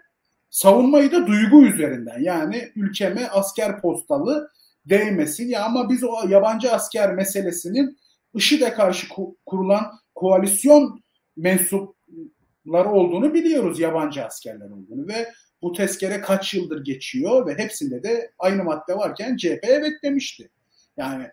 [0.51, 4.51] savunmayı da duygu üzerinden yani ülkeme asker postalı
[4.87, 7.99] değmesin ya ama biz o yabancı asker meselesinin
[8.35, 9.07] IŞİD'e karşı
[9.47, 11.03] kurulan koalisyon
[11.37, 15.33] mensupları olduğunu biliyoruz yabancı askerler olduğunu ve
[15.63, 20.51] bu tezkere kaç yıldır geçiyor ve hepsinde de aynı madde varken CHP evet demişti.
[20.97, 21.27] Yani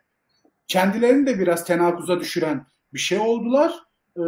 [0.69, 3.73] kendilerini de biraz tenakuza düşüren bir şey oldular.
[4.17, 4.21] Ee,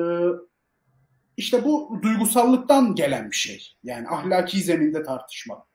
[1.38, 3.67] işte bu duygusallıktan gelen bir şey.
[3.84, 5.65] Yani ahlaki zeminde tartışma.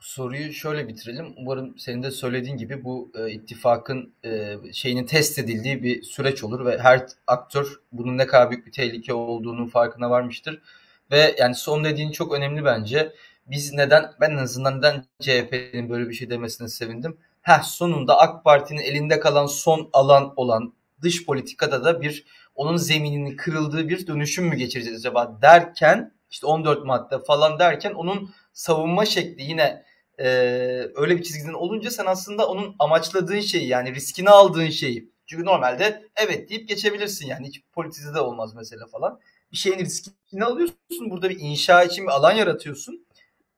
[0.00, 1.34] Soruyu şöyle bitirelim.
[1.36, 6.66] Umarım senin de söylediğin gibi bu e, ittifakın e, şeyinin test edildiği bir süreç olur
[6.66, 10.62] ve her aktör bunun ne kadar büyük bir tehlike olduğunu farkına varmıştır.
[11.10, 13.12] Ve yani son dediğin çok önemli bence.
[13.46, 18.44] Biz neden, ben en azından neden CHP'nin böyle bir şey demesine sevindim heh, sonunda AK
[18.44, 24.46] Parti'nin elinde kalan son alan olan dış politikada da bir onun zemininin kırıldığı bir dönüşüm
[24.46, 29.84] mü geçireceğiz acaba derken işte 14 madde falan derken onun savunma şekli yine
[30.18, 30.26] e,
[30.94, 36.02] öyle bir çizgiden olunca sen aslında onun amaçladığın şeyi yani riskini aldığın şeyi çünkü normalde
[36.16, 39.20] evet deyip geçebilirsin yani hiç politize de olmaz mesela falan.
[39.52, 43.06] Bir şeyin riskini alıyorsun burada bir inşa için bir alan yaratıyorsun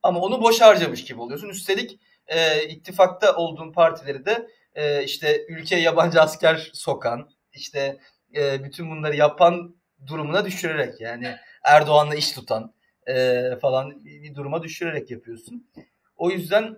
[0.03, 1.49] ama onu boş harcamış gibi oluyorsun.
[1.49, 1.99] Üstelik
[2.29, 7.99] e, ittifakta olduğun partileri de e, işte ülkeye yabancı asker sokan, işte
[8.35, 9.75] e, bütün bunları yapan
[10.07, 12.73] durumuna düşürerek yani Erdoğan'la iş tutan,
[13.07, 15.69] e, falan bir duruma düşürerek yapıyorsun.
[16.17, 16.77] O yüzden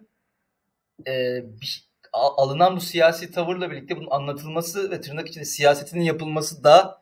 [1.07, 7.01] e, bir, alınan bu siyasi tavırla birlikte bunun anlatılması ve tırnak içinde siyasetinin yapılması da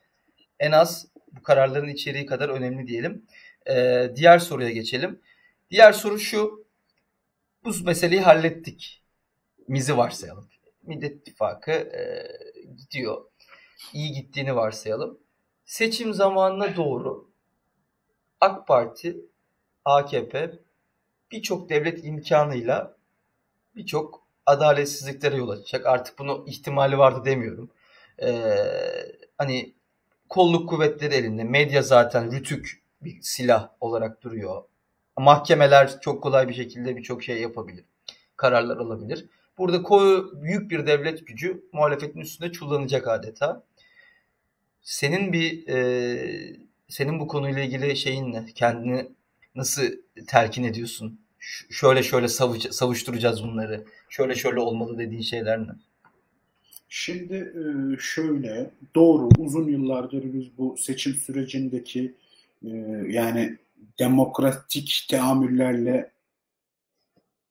[0.59, 3.25] en az bu kararların içeriği kadar önemli diyelim.
[3.69, 5.21] E, diğer soruya geçelim.
[5.71, 6.68] Diğer soru şu.
[7.65, 9.03] Bu meseleyi hallettik.
[9.67, 10.49] Mizi varsayalım.
[10.83, 12.27] Millet İttifakı e,
[12.77, 13.25] gidiyor.
[13.93, 15.19] İyi gittiğini varsayalım.
[15.65, 17.29] Seçim zamanına doğru
[18.41, 19.17] AK Parti,
[19.85, 20.59] AKP
[21.31, 22.97] birçok devlet imkanıyla
[23.75, 25.85] birçok adaletsizliklere yol açacak.
[25.85, 27.71] Artık bunu ihtimali vardı demiyorum.
[28.21, 28.55] Ee,
[29.37, 29.73] hani
[30.29, 31.43] kolluk kuvvetleri elinde.
[31.43, 34.63] Medya zaten rütük bir silah olarak duruyor.
[35.23, 37.83] Mahkemeler çok kolay bir şekilde birçok şey yapabilir.
[38.37, 39.25] Kararlar alabilir.
[39.57, 43.63] Burada koyu büyük bir devlet gücü muhalefetin üstünde çullanacak adeta.
[44.81, 48.45] Senin bir e, senin bu konuyla ilgili şeyin ne?
[48.55, 49.07] Kendini
[49.55, 49.83] nasıl
[50.27, 51.19] telkin ediyorsun?
[51.39, 53.85] Ş- şöyle şöyle savuş- savuşturacağız bunları.
[54.09, 55.71] Şöyle şöyle olmalı dediğin şeyler ne?
[56.89, 57.63] Şimdi e,
[57.99, 62.13] şöyle doğru uzun yıllardır biz bu seçim sürecindeki
[62.65, 62.69] e,
[63.07, 63.57] yani
[63.99, 66.11] demokratik teamüllerle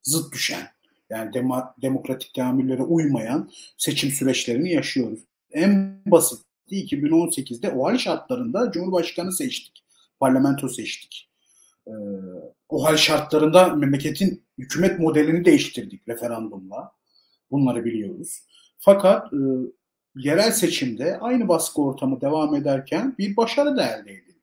[0.02, 0.68] zıt düşen
[1.10, 5.20] yani demo, demokratik teamüllere uymayan seçim süreçlerini yaşıyoruz.
[5.50, 9.84] En basit 2018'de o hal şartlarında Cumhurbaşkanı seçtik.
[10.20, 11.30] Parlamento seçtik.
[11.86, 11.92] Ee,
[12.68, 16.92] o hal şartlarında memleketin hükümet modelini değiştirdik referandumla.
[17.50, 18.40] Bunları biliyoruz.
[18.78, 19.38] Fakat e,
[20.16, 24.38] yerel seçimde aynı baskı ortamı devam ederken bir başarı da elde edildi.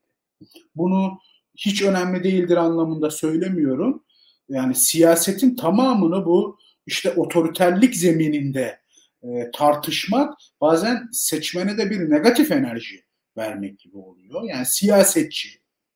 [0.76, 1.20] Bunu
[1.56, 4.04] hiç önemli değildir anlamında söylemiyorum.
[4.50, 8.80] Yani siyasetin tamamını bu işte otoriterlik zemininde
[9.24, 13.04] e, tartışmak bazen seçmene de bir negatif enerji
[13.38, 14.44] vermek gibi oluyor.
[14.44, 15.50] Yani siyasetçi,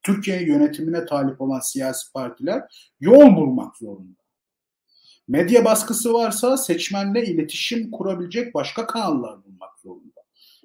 [0.04, 2.63] Türkiye yönetimine talip olan siyasi partiler
[3.00, 4.19] yol bulmak zorunda.
[5.28, 10.18] Medya baskısı varsa seçmenle iletişim kurabilecek başka kanallar bulmak zorunda.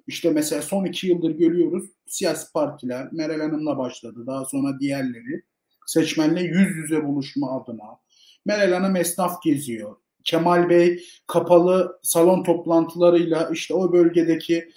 [0.07, 5.43] İşte mesela son iki yıldır görüyoruz siyasi partiler, Meral Hanım'la başladı daha sonra diğerleri
[5.87, 7.99] seçmenle yüz yüze buluşma adına.
[8.45, 9.97] Meral Hanım esnaf geziyor.
[10.25, 14.71] Kemal Bey kapalı salon toplantılarıyla işte o bölgedeki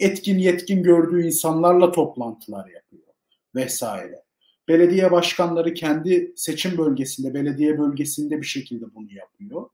[0.00, 3.02] etkin yetkin gördüğü insanlarla toplantılar yapıyor
[3.54, 4.22] vesaire.
[4.68, 9.70] Belediye başkanları kendi seçim bölgesinde, belediye bölgesinde bir şekilde bunu yapıyor.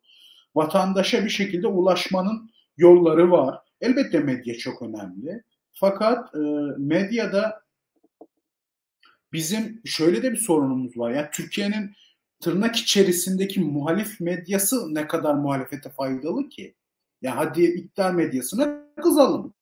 [0.54, 3.58] Vatandaşa bir şekilde ulaşmanın yolları var.
[3.84, 5.42] Elbette medya çok önemli.
[5.72, 6.38] Fakat e,
[6.78, 7.62] medyada
[9.32, 11.10] bizim şöyle de bir sorunumuz var.
[11.10, 11.92] Yani Türkiye'nin
[12.40, 16.74] tırnak içerisindeki muhalif medyası ne kadar muhalefete faydalı ki?
[17.22, 19.54] Ya hadi iktidar medyasına kızalım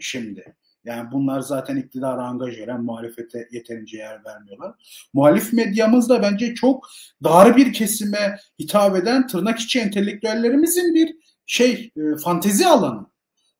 [0.00, 0.56] şimdi.
[0.84, 4.74] Yani bunlar zaten iktidara angaj eden muhalefete yeterince yer vermiyorlar.
[5.12, 6.88] Muhalif medyamız da bence çok
[7.24, 13.11] dar bir kesime hitap eden tırnak içi entelektüellerimizin bir şey e, fantezi alanı.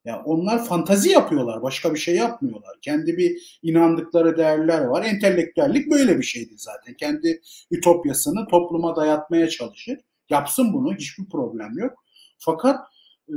[0.04, 2.78] Yani onlar fantazi yapıyorlar, başka bir şey yapmıyorlar.
[2.80, 5.04] Kendi bir inandıkları değerler var.
[5.04, 6.94] Entelektüellik böyle bir şeydi zaten.
[6.94, 9.98] Kendi ütopyasını topluma dayatmaya çalışır.
[10.30, 12.04] Yapsın bunu, hiçbir problem yok.
[12.38, 12.86] Fakat
[13.28, 13.36] e,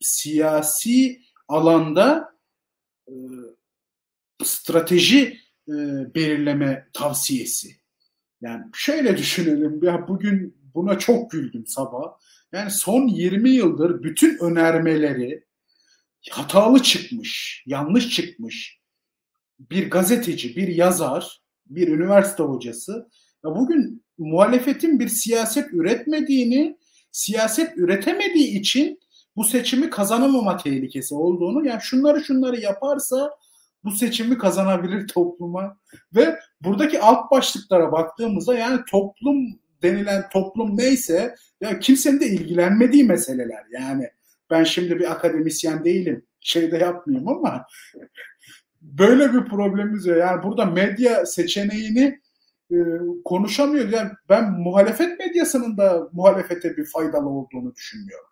[0.00, 2.34] siyasi alanda
[3.08, 3.14] e,
[4.44, 5.74] strateji e,
[6.14, 7.76] belirleme tavsiyesi.
[8.40, 9.84] Yani şöyle düşünelim.
[9.84, 12.12] Ya bugün buna çok güldüm sabah.
[12.54, 15.44] Yani son 20 yıldır bütün önermeleri
[16.30, 18.80] hatalı çıkmış, yanlış çıkmış.
[19.58, 23.08] Bir gazeteci, bir yazar, bir üniversite hocası.
[23.44, 26.78] Ya bugün muhalefetin bir siyaset üretmediğini,
[27.12, 29.00] siyaset üretemediği için
[29.36, 33.30] bu seçimi kazanamama tehlikesi olduğunu yani şunları şunları yaparsa
[33.84, 35.76] bu seçimi kazanabilir topluma.
[36.14, 43.64] Ve buradaki alt başlıklara baktığımızda yani toplum denilen toplum neyse ya kimsenin de ilgilenmediği meseleler
[43.70, 44.08] yani
[44.50, 47.66] ben şimdi bir akademisyen değilim şey de yapmayayım ama
[48.82, 50.16] böyle bir problemimiz var.
[50.16, 52.20] Yani burada medya seçeneğini
[52.70, 52.76] e,
[53.24, 53.88] konuşamıyor.
[53.88, 58.28] Yani ben muhalefet medyasının da muhalefete bir faydalı olduğunu düşünmüyorum.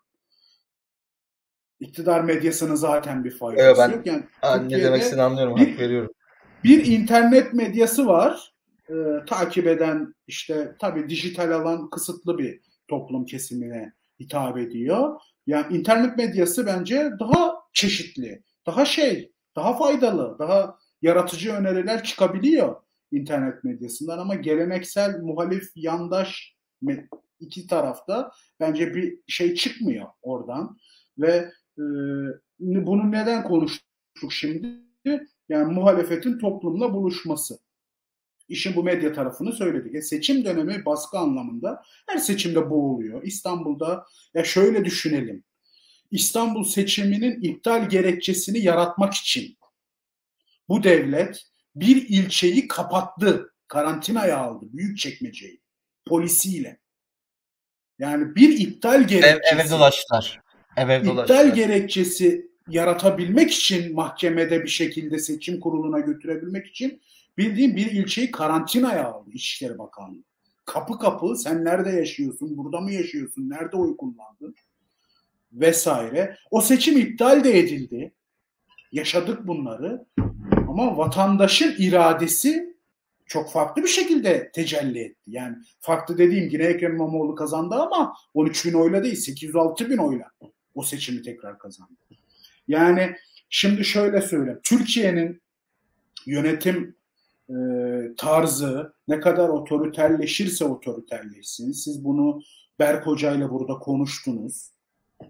[1.79, 4.23] İktidar medyasının zaten bir faydası evet, ben, yok.
[4.43, 5.55] Yani ne demek istediğini anlıyorum.
[5.55, 6.11] Bir, hak veriyorum.
[6.63, 8.52] Bir internet medyası var.
[8.93, 15.21] E, takip eden işte tabii dijital alan kısıtlı bir toplum kesimine hitap ediyor.
[15.47, 22.75] Yani internet medyası bence daha çeşitli, daha şey, daha faydalı, daha yaratıcı öneriler çıkabiliyor
[23.11, 26.55] internet medyasından ama geleneksel muhalif yandaş
[27.39, 30.77] iki tarafta bence bir şey çıkmıyor oradan
[31.17, 31.83] ve e,
[32.59, 34.83] bunu neden konuştuk şimdi?
[35.49, 37.57] Yani muhalefetin toplumla buluşması.
[38.53, 39.95] İşin bu medya tarafını söyledik.
[39.95, 43.23] E seçim dönemi baskı anlamında her seçimde bu oluyor.
[43.23, 45.43] İstanbul'da ya şöyle düşünelim.
[46.11, 49.57] İstanbul seçiminin iptal gerekçesini yaratmak için
[50.69, 51.43] bu devlet
[51.75, 53.49] bir ilçeyi kapattı.
[53.67, 54.65] Karantinaya aldı.
[54.73, 55.61] Büyük çekmeceyi.
[56.07, 56.79] Polisiyle.
[57.99, 59.55] Yani bir iptal gerekçesi.
[59.55, 60.41] Ev, eve dolaştılar.
[60.77, 61.45] Ev, ev dolaştılar.
[61.45, 67.01] İptal gerekçesi yaratabilmek için mahkemede bir şekilde seçim kuruluna götürebilmek için
[67.37, 70.23] bildiğim bir ilçeyi karantinaya aldı İçişleri Bakanlığı.
[70.65, 74.55] Kapı kapı sen nerede yaşıyorsun, burada mı yaşıyorsun, nerede oy kullandın
[75.53, 76.37] vesaire.
[76.51, 78.13] O seçim iptal de edildi.
[78.91, 80.05] Yaşadık bunları.
[80.67, 82.73] Ama vatandaşın iradesi
[83.25, 85.21] çok farklı bir şekilde tecelli etti.
[85.27, 90.31] Yani farklı dediğim yine Ekrem İmamoğlu kazandı ama 13 bin oyla değil 806 bin oyla
[90.75, 91.93] o seçimi tekrar kazandı.
[92.67, 93.15] Yani
[93.49, 94.59] şimdi şöyle söyleyeyim.
[94.63, 95.41] Türkiye'nin
[96.25, 96.95] yönetim
[97.49, 97.55] e,
[98.17, 101.71] tarzı ne kadar otoriterleşirse otoriterleşsin.
[101.71, 102.41] Siz bunu
[102.79, 104.69] Berk Hoca ile burada konuştunuz.
[105.21, 105.27] E,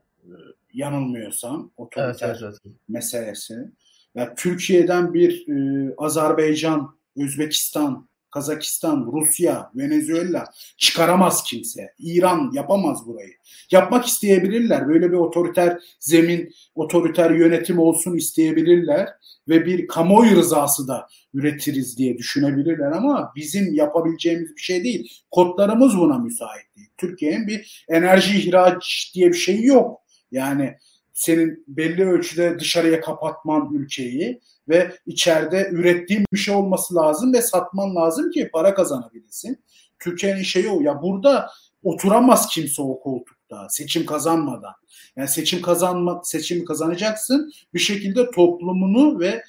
[0.73, 2.75] yanılmıyorsam otoriter evet, evet, evet.
[2.87, 3.71] meselesi.
[4.15, 10.45] Ya Türkiye'den bir e, Azerbaycan, Özbekistan, Kazakistan, Rusya, Venezuela
[10.77, 11.93] çıkaramaz kimse.
[11.99, 13.33] İran yapamaz burayı.
[13.71, 14.87] Yapmak isteyebilirler.
[14.87, 19.09] Böyle bir otoriter zemin, otoriter yönetim olsun isteyebilirler
[19.49, 25.11] ve bir kamuoyu rızası da üretiriz diye düşünebilirler ama bizim yapabileceğimiz bir şey değil.
[25.31, 26.89] Kodlarımız buna müsait değil.
[26.97, 30.01] Türkiye'nin bir enerji ihraç diye bir şey yok.
[30.31, 30.77] Yani
[31.13, 37.95] senin belli ölçüde dışarıya kapatman ülkeyi ve içeride ürettiğin bir şey olması lazım ve satman
[37.95, 39.63] lazım ki para kazanabilirsin.
[39.99, 40.81] Türkiye'nin şeyi o.
[40.81, 41.49] Ya burada
[41.83, 44.73] oturamaz kimse o koltukta seçim kazanmadan.
[45.15, 47.53] Yani seçim kazanma seçim kazanacaksın.
[47.73, 49.43] Bir şekilde toplumunu ve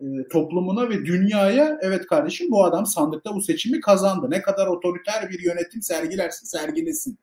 [0.00, 4.26] e, toplumuna ve dünyaya evet kardeşim bu adam sandıkta bu seçimi kazandı.
[4.30, 7.18] Ne kadar otoriter bir yönetim sergilersin sergilesin.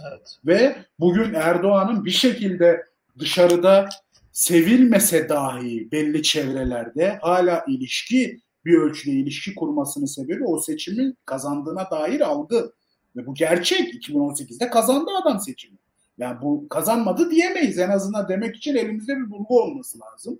[0.00, 0.38] Evet.
[0.46, 2.86] Ve bugün Erdoğan'ın bir şekilde
[3.18, 3.88] dışarıda
[4.32, 12.20] sevilmese dahi belli çevrelerde hala ilişki bir ölçüde ilişki kurmasının sebebi o seçimi kazandığına dair
[12.20, 12.72] algı.
[13.16, 13.94] Ve bu gerçek.
[13.94, 15.78] 2018'de kazandı adam seçimi.
[16.18, 17.78] Yani bu kazanmadı diyemeyiz.
[17.78, 20.38] En azından demek için elimizde bir bulgu olması lazım.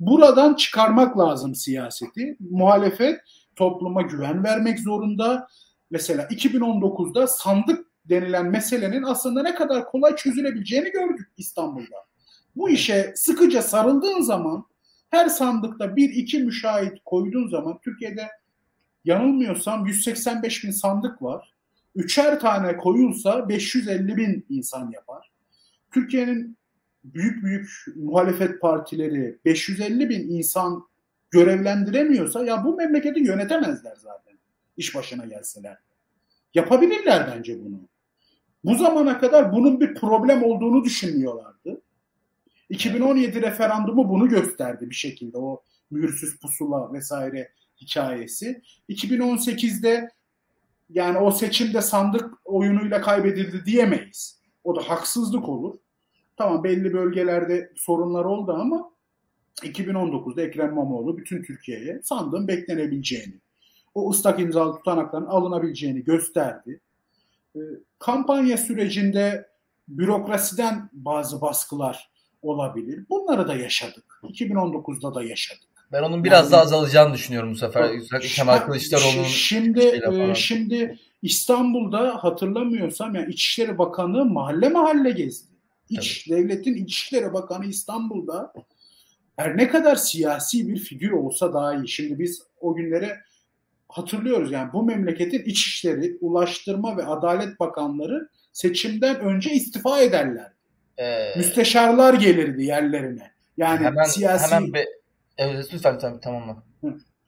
[0.00, 2.36] Buradan çıkarmak lazım siyaseti.
[2.40, 3.20] Muhalefet
[3.56, 5.48] topluma güven vermek zorunda.
[5.90, 12.11] Mesela 2019'da sandık denilen meselenin aslında ne kadar kolay çözülebileceğini gördük İstanbul'da.
[12.56, 14.66] Bu işe sıkıca sarıldığın zaman
[15.10, 18.28] her sandıkta bir iki müşahit koyduğun zaman Türkiye'de
[19.04, 21.52] yanılmıyorsam 185 bin sandık var.
[21.94, 25.30] Üçer tane koyulsa 550 bin insan yapar.
[25.90, 26.56] Türkiye'nin
[27.04, 30.86] büyük büyük muhalefet partileri 550 bin insan
[31.30, 34.38] görevlendiremiyorsa ya bu memleketi yönetemezler zaten
[34.76, 35.78] iş başına gelseler.
[36.54, 37.80] Yapabilirler bence bunu.
[38.64, 41.80] Bu zamana kadar bunun bir problem olduğunu düşünmüyorlardı.
[42.72, 48.62] 2017 referandumu bunu gösterdi bir şekilde o mühürsüz pusula vesaire hikayesi.
[48.88, 50.10] 2018'de
[50.90, 54.40] yani o seçimde sandık oyunuyla kaybedildi diyemeyiz.
[54.64, 55.74] O da haksızlık olur.
[56.36, 58.90] Tamam belli bölgelerde sorunlar oldu ama
[59.62, 63.34] 2019'da Ekrem İmamoğlu bütün Türkiye'ye sandığın beklenebileceğini,
[63.94, 66.80] o ıslak imzalı tutanakların alınabileceğini gösterdi.
[67.56, 67.60] Ee,
[67.98, 69.48] kampanya sürecinde
[69.88, 72.11] bürokrasiden bazı baskılar
[72.42, 73.04] olabilir.
[73.10, 74.20] Bunları da yaşadık.
[74.22, 75.68] 2019'da da yaşadık.
[75.92, 77.82] Ben onun biraz yani, daha azalacağını düşünüyorum bu sefer.
[77.82, 85.48] Özellikle Kemal Kılıçdaroğlu'nun şimdi e, şimdi İstanbul'da hatırlamıyorsam yani İçişleri Bakanı mahalle mahalle gezdi.
[85.90, 86.38] İç evet.
[86.38, 88.52] devletin İçişleri Bakanı İstanbul'da
[89.36, 91.88] her ne kadar siyasi bir figür olsa daha iyi.
[91.88, 93.20] Şimdi biz o günlere
[93.88, 100.52] hatırlıyoruz yani bu memleketin İçişleri, Ulaştırma ve Adalet Bakanları seçimden önce istifa ederler.
[101.02, 103.32] Ee, Müsteşarlar gelirdi yerlerine.
[103.56, 104.84] Yani hemen, siyasi hemen be,
[105.38, 106.62] evet, lütfen lütfen tamamla.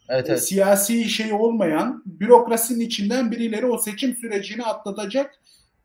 [0.09, 0.43] Evet, evet.
[0.43, 5.35] Siyasi şey olmayan bürokrasinin içinden birileri o seçim sürecini atlatacak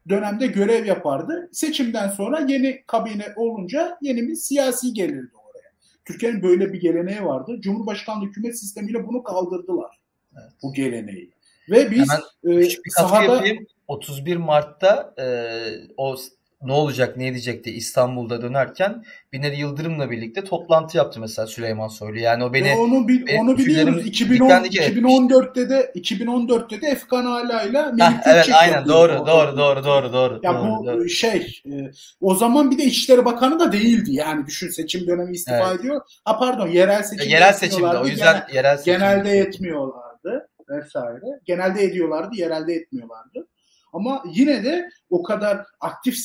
[0.09, 1.49] dönemde görev yapardı.
[1.51, 5.71] Seçimden sonra yeni kabine olunca yeni bir siyasi gelirdi oraya.
[6.05, 7.57] Türkiye'nin böyle bir geleneği vardı.
[7.61, 9.99] Cumhurbaşkanlığı hükümet sistemiyle bunu kaldırdılar.
[10.33, 10.51] Evet.
[10.63, 11.31] Bu geleneği.
[11.69, 13.67] Ve biz Hemen e, bir sahada yapayım.
[13.87, 15.25] 31 Mart'ta e,
[15.97, 16.15] o
[16.63, 19.03] ne olacak ne edecek diye İstanbul'da dönerken
[19.33, 22.19] Binali Yıldırım'la birlikte toplantı yaptı mesela Süleyman Soylu.
[22.19, 24.05] Yani o beni ya onu bil, benim onu biliyoruz.
[24.05, 30.13] 2010, 2014'te de 2014'te de Efkan Ala'yla Melih Evet aynen doğru, doğru doğru doğru doğru
[30.13, 30.39] doğru.
[30.43, 31.09] Ya doğru, bu doğru.
[31.09, 31.91] şey e,
[32.21, 34.13] o zaman bir de İçişleri Bakanı da değildi.
[34.13, 35.79] Yani düşün seçim dönemi istifa evet.
[35.79, 36.01] ediyor.
[36.25, 37.29] Ha pardon yerel seçim.
[37.29, 38.93] Yerel seçimde o yüzden genel, yerel seçim.
[38.93, 40.49] Genelde yetmiyorlardı.
[40.69, 41.39] vesaire.
[41.45, 43.47] Genelde ediyorlardı, yerelde etmiyorlardı.
[43.93, 46.15] Ama yine de o kadar aktif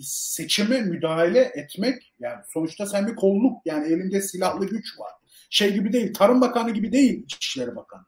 [0.00, 5.12] seçime müdahale etmek yani sonuçta sen bir kolluk yani elinde silahlı güç var.
[5.50, 8.04] Şey gibi değil, Tarım Bakanı gibi değil İçişleri Bakanı.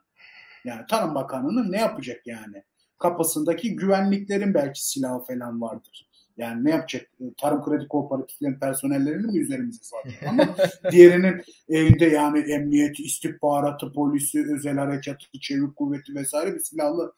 [0.65, 2.63] Yani Tarım Bakanı'nın ne yapacak yani?
[2.99, 6.09] Kapısındaki güvenliklerin belki silahı falan vardır.
[6.37, 7.03] Yani ne yapacak?
[7.21, 10.23] E, Tarım Kredi Kooperatiflerinin personellerini mi üzerimize salacak?
[10.29, 10.57] Ama
[10.91, 17.13] diğerinin elinde yani emniyeti, istihbaratı, polisi, özel harekatı, çevik kuvveti vesaire bir silahlı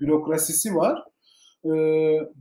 [0.00, 1.04] bürokrasisi var.
[1.64, 1.70] E,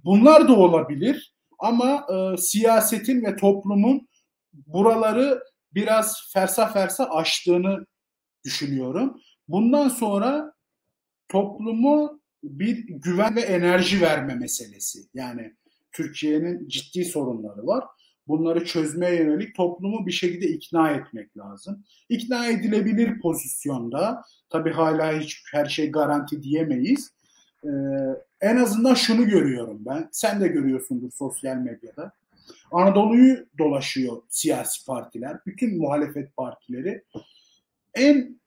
[0.03, 4.07] bunlar da olabilir ama e, siyasetin ve toplumun
[4.53, 5.43] buraları
[5.73, 7.85] biraz fersa fersa aştığını
[8.45, 9.21] düşünüyorum.
[9.47, 10.53] Bundan sonra
[11.29, 14.99] toplumu bir güven ve enerji verme meselesi.
[15.13, 15.53] Yani
[15.91, 17.83] Türkiye'nin ciddi sorunları var.
[18.27, 21.83] Bunları çözmeye yönelik toplumu bir şekilde ikna etmek lazım.
[22.09, 27.11] İkna edilebilir pozisyonda, tabii hala hiç her şey garanti diyemeyiz.
[27.63, 27.69] Ee,
[28.41, 30.09] en azından şunu görüyorum ben.
[30.11, 32.13] Sen de görüyorsundur sosyal medyada.
[32.71, 37.03] Anadolu'yu dolaşıyor siyasi partiler, bütün muhalefet partileri.
[37.93, 38.39] En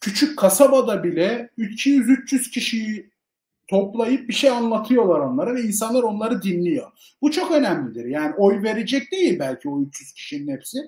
[0.00, 3.10] küçük kasabada bile 200-300 kişiyi
[3.68, 6.90] toplayıp bir şey anlatıyorlar onlara ve insanlar onları dinliyor.
[7.22, 8.04] Bu çok önemlidir.
[8.04, 10.78] Yani oy verecek değil belki o 300 kişinin hepsi.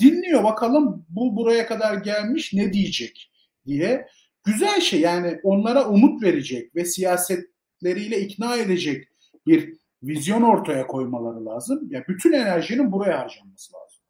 [0.00, 3.30] Dinliyor bakalım bu buraya kadar gelmiş ne diyecek
[3.66, 4.06] diye.
[4.44, 6.84] Güzel şey yani onlara umut verecek ve
[7.80, 9.08] siyasetleriyle ikna edecek
[9.46, 11.78] bir vizyon ortaya koymaları lazım.
[11.82, 14.00] Ya yani bütün enerjinin buraya harcanması lazım.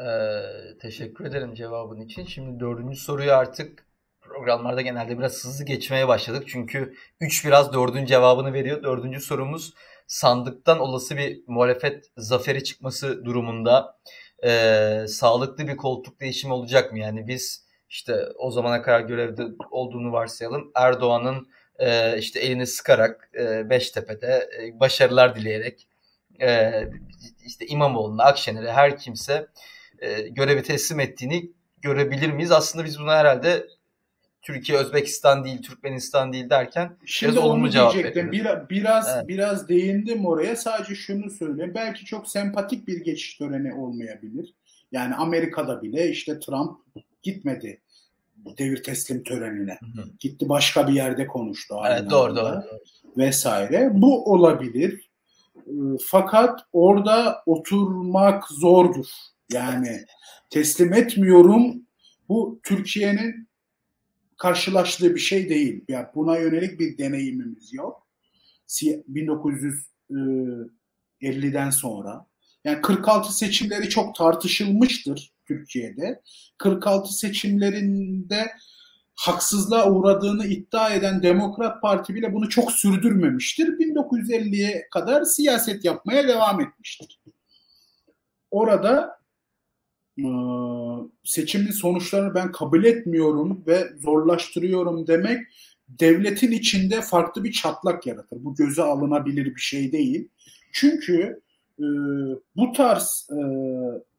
[0.00, 2.24] Ee, teşekkür ederim cevabın için.
[2.24, 3.86] Şimdi dördüncü soruyu artık
[4.20, 6.44] programlarda genelde biraz hızlı geçmeye başladık.
[6.46, 8.82] Çünkü 3 biraz dördüncü cevabını veriyor.
[8.82, 9.74] Dördüncü sorumuz
[10.06, 13.98] sandıktan olası bir muhalefet zaferi çıkması durumunda
[14.44, 16.98] e, sağlıklı bir koltuk değişimi olacak mı?
[16.98, 20.70] Yani biz işte o zamana kadar görevde olduğunu varsayalım.
[20.74, 21.48] Erdoğan'ın
[21.80, 25.86] e, işte elini sıkarak e, Beştepe'de e, başarılar dileyerek
[26.42, 26.72] e,
[27.46, 29.46] işte İmamoğlu'na, Akşener'e her kimse
[29.98, 31.50] e, görevi teslim ettiğini
[31.82, 32.52] görebilir miyiz?
[32.52, 33.66] Aslında biz buna herhalde
[34.42, 38.32] Türkiye, Özbekistan değil, Türkmenistan değil derken Şimdi biraz olumlu cevap diyecektim.
[38.32, 39.28] Bir, biraz evet.
[39.28, 40.56] biraz değindim oraya.
[40.56, 41.72] Sadece şunu söyleyeyim.
[41.74, 44.54] Belki çok sempatik bir geçiş töreni olmayabilir.
[44.92, 46.78] Yani Amerika'da bile işte Trump
[47.22, 47.80] gitmedi
[48.58, 49.78] devir teslim törenine.
[49.80, 50.04] Hı hı.
[50.20, 51.74] Gitti başka bir yerde konuştu.
[51.88, 52.62] Evet, doğru, doğru, doğru.
[53.16, 53.90] Vesaire.
[53.92, 55.10] Bu olabilir.
[55.56, 55.70] Ee,
[56.06, 59.06] fakat orada oturmak zordur.
[59.52, 60.04] Yani
[60.50, 61.82] teslim etmiyorum.
[62.28, 63.48] Bu Türkiye'nin
[64.36, 65.84] karşılaştığı bir şey değil.
[65.88, 68.06] Yani buna yönelik bir deneyimimiz yok.
[68.68, 72.26] 1950'den e, sonra.
[72.64, 76.22] Yani 46 seçimleri çok tartışılmıştır Türkiye'de.
[76.58, 78.50] 46 seçimlerinde
[79.14, 83.66] haksızlığa uğradığını iddia eden Demokrat Parti bile bunu çok sürdürmemiştir.
[83.66, 87.20] 1950'ye kadar siyaset yapmaya devam etmiştir.
[88.50, 89.20] Orada
[90.18, 90.26] e,
[91.24, 95.40] seçimin sonuçlarını ben kabul etmiyorum ve zorlaştırıyorum demek
[95.88, 98.44] devletin içinde farklı bir çatlak yaratır.
[98.44, 100.28] Bu göze alınabilir bir şey değil.
[100.72, 101.40] Çünkü
[101.78, 101.86] e,
[102.56, 103.40] bu tarz e,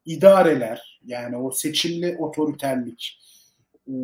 [0.04, 3.20] idareler yani o seçimli otoriterlik
[3.88, 3.94] e,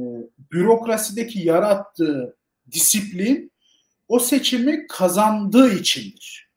[0.53, 2.37] bürokrasideki yarattığı
[2.71, 3.53] disiplin
[4.09, 6.49] o seçimi kazandığı içindir.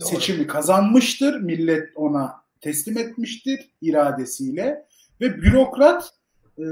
[0.00, 0.08] Doğru.
[0.08, 4.86] Seçimi kazanmıştır, millet ona teslim etmiştir iradesiyle
[5.20, 6.10] ve bürokrat
[6.58, 6.64] e,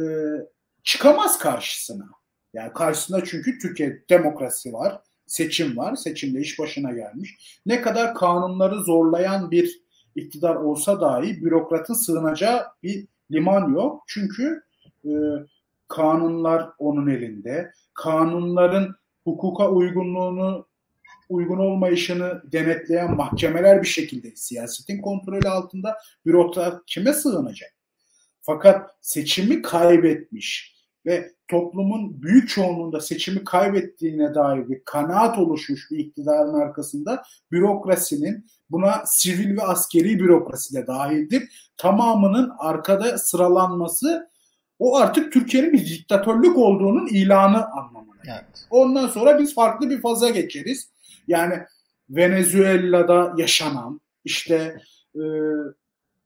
[0.82, 2.09] çıkamaz karşısına.
[2.53, 7.61] Yani karşısında çünkü Türkiye demokrasi var, seçim var, seçimde iş başına gelmiş.
[7.66, 9.80] Ne kadar kanunları zorlayan bir
[10.19, 14.05] iktidar olsa dahi bürokratın sığınacağı bir liman yok.
[14.07, 14.62] Çünkü
[15.05, 15.11] e,
[15.89, 17.73] kanunlar onun elinde.
[17.95, 18.95] Kanunların
[19.25, 20.66] hukuka uygunluğunu
[21.29, 25.97] uygun olmayışını denetleyen mahkemeler bir şekilde siyasetin kontrolü altında
[26.27, 27.71] bürokrat kime sığınacak?
[28.41, 36.55] Fakat seçimi kaybetmiş ve toplumun büyük çoğunluğunda seçimi kaybettiğine dair bir kanaat oluşmuş bir iktidarın
[36.55, 37.22] arkasında
[37.53, 41.72] bürokrasinin buna sivil ve askeri bürokrasi de dahildir.
[41.76, 44.28] Tamamının arkada sıralanması
[44.78, 48.22] o artık Türkiye'nin bir diktatörlük olduğunun ilanı anlamına.
[48.24, 48.66] Evet.
[48.70, 50.90] Ondan sonra biz farklı bir faza geçeriz.
[51.28, 51.59] Yani
[52.11, 54.80] Venezuela'da yaşanan işte
[55.14, 55.22] e,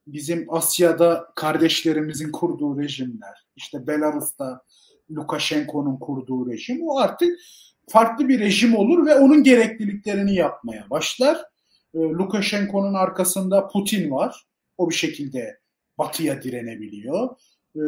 [0.06, 4.62] bizim Asya'da kardeşlerimizin kurduğu rejimler, işte Belarus'ta
[5.16, 7.38] Lukashenko'nun kurduğu rejim o artık
[7.88, 11.36] farklı bir rejim olur ve onun gerekliliklerini yapmaya başlar.
[11.94, 14.46] E, Lukashenko'nun arkasında Putin var.
[14.78, 15.60] O bir şekilde
[15.98, 17.30] batıya direnebiliyor.
[17.76, 17.82] e,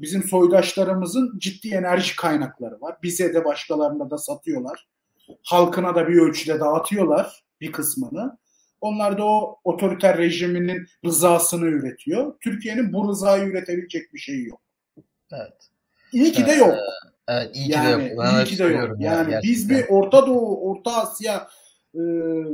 [0.00, 2.96] bizim soydaşlarımızın ciddi enerji kaynakları var.
[3.02, 4.88] Bize de başkalarına da satıyorlar.
[5.42, 8.38] Halkına da bir ölçüde dağıtıyorlar bir kısmını.
[8.80, 12.34] Onlar da o otoriter rejiminin rızasını üretiyor.
[12.40, 14.60] Türkiye'nin bu rızayı üretebilecek bir şeyi yok.
[15.32, 15.70] Evet.
[16.12, 16.74] İyi ki de yok.
[17.28, 18.24] Evet, iyi yani, ki de yok.
[18.24, 18.96] Ben iyi ki de yok.
[18.98, 21.48] Yani ya, biz bir Orta Doğu, Orta Asya,
[21.94, 22.00] e,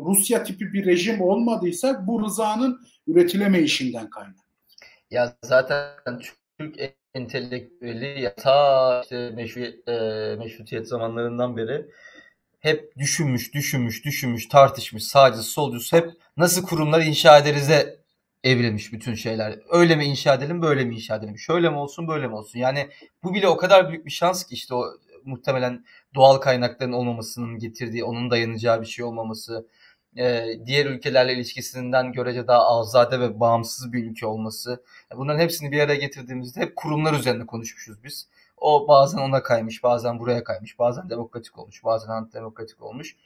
[0.04, 4.36] Rusya tipi bir rejim olmadıysak bu rızanın üretilemeyişinden kaynak.
[5.10, 6.18] Ya zaten
[6.58, 6.76] Türk
[7.14, 11.86] entelektüeli ya ta işte meşru, e, meşrutiyet zamanlarından beri
[12.60, 18.01] hep düşünmüş, düşünmüş, düşünmüş, tartışmış, sağcı, solcusu hep nasıl kurumlar inşa ederize
[18.44, 19.58] evrilmiş bütün şeyler.
[19.70, 21.38] Öyle mi inşa edelim, böyle mi inşa edelim?
[21.38, 22.58] Şöyle mi olsun, böyle mi olsun?
[22.58, 22.88] Yani
[23.22, 24.84] bu bile o kadar büyük bir şans ki işte o
[25.24, 25.84] muhtemelen
[26.14, 29.66] doğal kaynakların olmamasının getirdiği, onun dayanacağı bir şey olmaması,
[30.16, 34.82] e, diğer ülkelerle ilişkisinden görece daha azade ve bağımsız bir ülke olması.
[35.16, 38.28] Bunların hepsini bir araya getirdiğimizde hep kurumlar üzerinde konuşmuşuz biz.
[38.56, 43.16] O bazen ona kaymış, bazen buraya kaymış, bazen demokratik olmuş, bazen antidemokratik olmuş.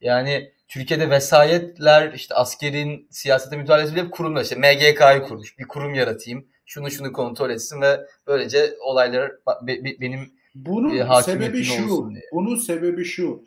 [0.00, 4.42] Yani Türkiye'de vesayetler, işte askerin siyasete müdahalesi bile kurumlar.
[4.42, 9.32] İşte MGK'yı kurmuş, bir kurum yaratayım, şunu şunu kontrol etsin ve böylece olaylar
[9.62, 13.44] be, be, benim bunun e, sebebi şu, bunun sebebi şu,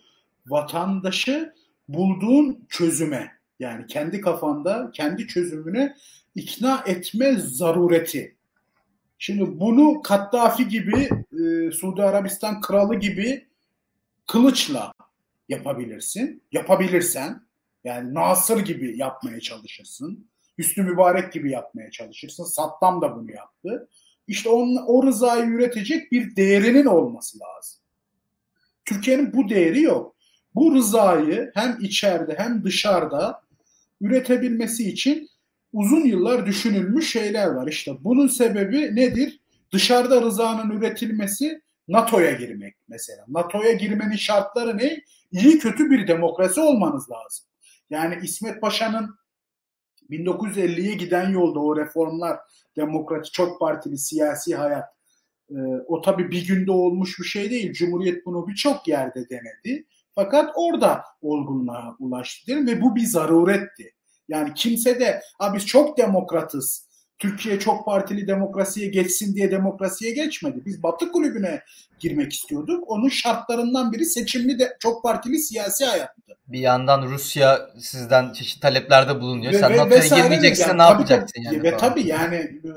[0.47, 1.53] vatandaşı
[1.87, 5.95] bulduğun çözüme yani kendi kafanda kendi çözümüne
[6.35, 8.35] ikna etme zarureti.
[9.17, 13.47] Şimdi bunu Kaddafi gibi e, Suudi Arabistan kralı gibi
[14.27, 14.91] kılıçla
[15.49, 16.43] yapabilirsin.
[16.51, 17.41] Yapabilirsen
[17.83, 20.27] yani Nasır gibi yapmaya çalışırsın.
[20.57, 22.43] Hüsnü Mübarek gibi yapmaya çalışırsın.
[22.43, 23.89] Saddam da bunu yaptı.
[24.27, 27.81] İşte onun, o rızayı üretecek bir değerinin olması lazım.
[28.85, 30.15] Türkiye'nin bu değeri yok.
[30.55, 33.41] Bu rızayı hem içeride hem dışarıda
[34.01, 35.29] üretebilmesi için
[35.73, 37.67] uzun yıllar düşünülmüş şeyler var.
[37.67, 39.39] İşte bunun sebebi nedir?
[39.71, 43.25] Dışarıda rızanın üretilmesi NATO'ya girmek mesela.
[43.27, 45.01] NATO'ya girmenin şartları ne?
[45.31, 47.45] İyi kötü bir demokrasi olmanız lazım.
[47.89, 49.15] Yani İsmet Paşa'nın
[50.09, 52.39] 1950'ye giden yolda o reformlar,
[52.77, 54.85] demokrasi, çok partili siyasi hayat
[55.49, 55.57] e,
[55.87, 57.73] o tabii bir günde olmuş bir şey değil.
[57.73, 59.85] Cumhuriyet bunu birçok yerde denedi.
[60.15, 63.93] Fakat orada olgunluğa ulaştı değil ve bu bir zaruretti.
[64.27, 65.21] Yani kimse de
[65.53, 66.89] biz çok demokratız,
[67.19, 70.61] Türkiye çok partili demokrasiye geçsin diye demokrasiye geçmedi.
[70.65, 71.63] Biz Batı kulübüne
[71.99, 72.83] girmek istiyorduk.
[72.87, 76.37] Onun şartlarından biri seçimli de çok partili siyasi hayattı.
[76.47, 79.53] Bir yandan Rusya sizden çeşitli taleplerde bulunuyor.
[79.53, 81.63] Ve, Sen NATO'ya girmeyeceksin yani, ne tabii, yapacaksın yani?
[81.63, 81.79] Ve falan.
[81.79, 82.71] tabii yani e,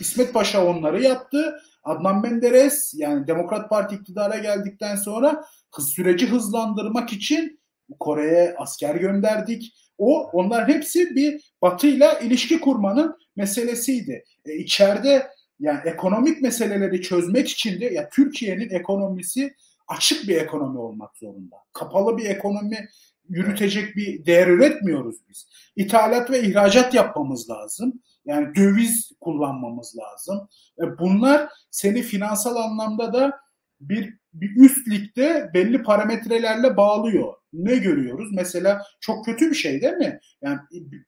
[0.00, 1.60] İsmet Paşa onları yaptı.
[1.84, 5.44] Adnan Menderes yani Demokrat Parti iktidara geldikten sonra
[5.74, 7.60] hız süreci hızlandırmak için
[8.00, 9.74] Kore'ye asker gönderdik.
[10.00, 14.24] O onlar hepsi bir Batı'yla ilişki kurmanın meselesiydi.
[14.44, 15.26] E, içeride
[15.60, 19.54] yani ekonomik meseleleri çözmek için de ya Türkiye'nin ekonomisi
[19.88, 21.56] açık bir ekonomi olmak zorunda.
[21.72, 22.88] Kapalı bir ekonomi
[23.28, 25.48] yürütecek bir değer üretmiyoruz biz.
[25.76, 28.02] İthalat ve ihracat yapmamız lazım.
[28.24, 30.48] Yani döviz kullanmamız lazım.
[30.78, 33.40] E bunlar seni finansal anlamda da
[33.80, 37.39] bir, bir üst ligde belli parametrelerle bağlıyor.
[37.52, 38.28] Ne görüyoruz?
[38.32, 40.20] Mesela çok kötü bir şey değil mi?
[40.42, 40.58] Yani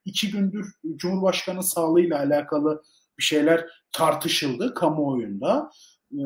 [0.05, 2.83] iki gündür Cumhurbaşkanı sağlığıyla alakalı
[3.19, 5.71] bir şeyler tartışıldı kamuoyunda.
[6.13, 6.23] E,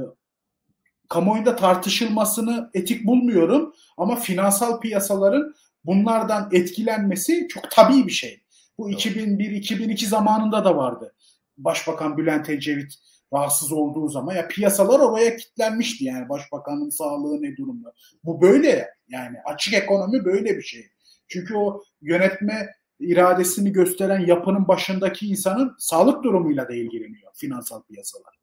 [1.08, 5.54] kamuoyunda tartışılmasını etik bulmuyorum ama finansal piyasaların
[5.84, 8.42] bunlardan etkilenmesi çok tabii bir şey.
[8.78, 11.14] Bu 2001-2002 zamanında da vardı.
[11.58, 12.94] Başbakan Bülent Ecevit
[13.33, 17.93] rahatsız olduğu zaman ya piyasalar oraya kilitlenmişti yani başbakanın sağlığı ne durumda.
[18.24, 20.87] Bu böyle yani açık ekonomi böyle bir şey.
[21.29, 22.70] Çünkü o yönetme
[23.01, 28.35] iradesini gösteren yapının başındaki insanın sağlık durumuyla da ilgileniyor finansal piyasalar.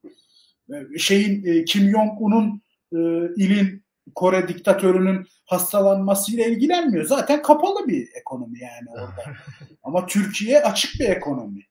[0.98, 2.62] Şeyin e, Kim Jong-un'un
[2.94, 3.00] e,
[3.36, 3.84] ilin
[4.16, 7.06] Kore diktatörünün hastalanmasıyla ilgilenmiyor.
[7.06, 9.38] Zaten kapalı bir ekonomi yani orada.
[9.84, 11.62] Ama Türkiye açık bir ekonomi.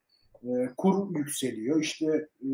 [0.42, 1.80] E, kur yükseliyor.
[1.80, 2.06] İşte
[2.40, 2.50] e,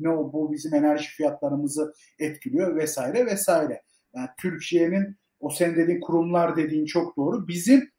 [0.00, 3.82] ne bu bizim enerji fiyatlarımızı etkiliyor vesaire vesaire.
[4.14, 7.48] Yani Türkiye'nin o sen dediğin kurumlar dediğin çok doğru.
[7.48, 7.90] Bizim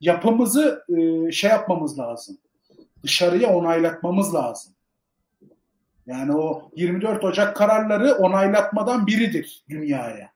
[0.00, 2.38] yapımızı e, şey yapmamız lazım.
[3.02, 4.74] Dışarıya onaylatmamız lazım.
[6.06, 10.30] Yani o 24 Ocak kararları onaylatmadan biridir dünyaya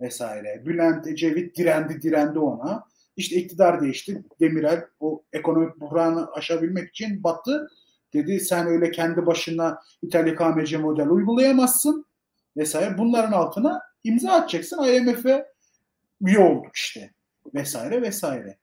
[0.00, 0.62] vesaire.
[0.66, 2.84] Bülent Ecevit direndi direndi ona.
[3.16, 4.24] İşte iktidar değişti.
[4.40, 7.68] Demirel o ekonomik buhranı aşabilmek için battı.
[8.12, 12.06] Dedi sen öyle kendi başına İtalya KMC model uygulayamazsın
[12.56, 12.98] vesaire.
[12.98, 14.84] Bunların altına imza atacaksın.
[14.84, 15.46] IMF'e
[16.20, 17.10] üye olduk işte
[17.54, 18.58] vesaire vesaire.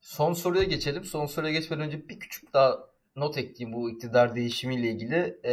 [0.00, 1.04] Son soruya geçelim.
[1.04, 5.40] Son soruya geçmeden önce bir küçük daha not ekleyeyim bu iktidar değişimiyle ilgili.
[5.44, 5.52] E,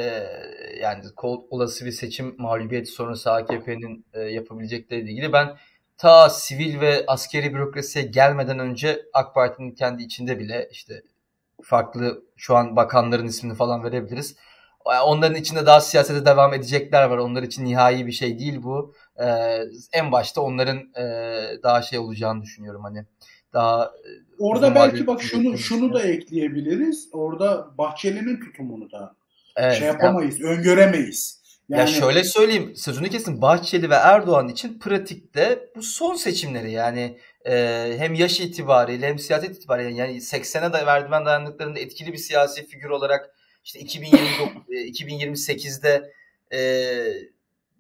[0.82, 1.04] yani
[1.50, 5.58] olası bir seçim mağlubiyeti sonrası AKP'nin e, yapabilecekleriyle ilgili ben
[6.00, 11.04] ta sivil ve askeri bürokrasiye gelmeden önce AK Parti'nin kendi içinde bile işte
[11.64, 14.36] farklı şu an bakanların ismini falan verebiliriz.
[15.06, 17.18] Onların içinde daha siyasete devam edecekler var.
[17.18, 18.94] Onlar için nihai bir şey değil bu.
[19.18, 19.60] Ee,
[19.94, 21.04] en başta onların e,
[21.64, 23.06] daha şey olacağını düşünüyorum hani.
[23.54, 27.10] Daha e, Orada belki bak şunu şunu da ekleyebiliriz.
[27.14, 29.16] Orada Bahçeli'nin tutumunu da
[29.56, 31.39] evet, şey yapamayız, yani, öngöremeyiz.
[31.70, 31.80] Yani...
[31.80, 37.54] Ya şöyle söyleyeyim, sözünü kesin Bahçeli ve Erdoğan için pratikte bu son seçimleri yani e,
[37.98, 42.90] hem yaş itibariyle hem siyaset itibariyle yani 80'e da verdimen dayandıklarında etkili bir siyasi figür
[42.90, 46.12] olarak işte 2029, 2028'de
[46.54, 46.60] e,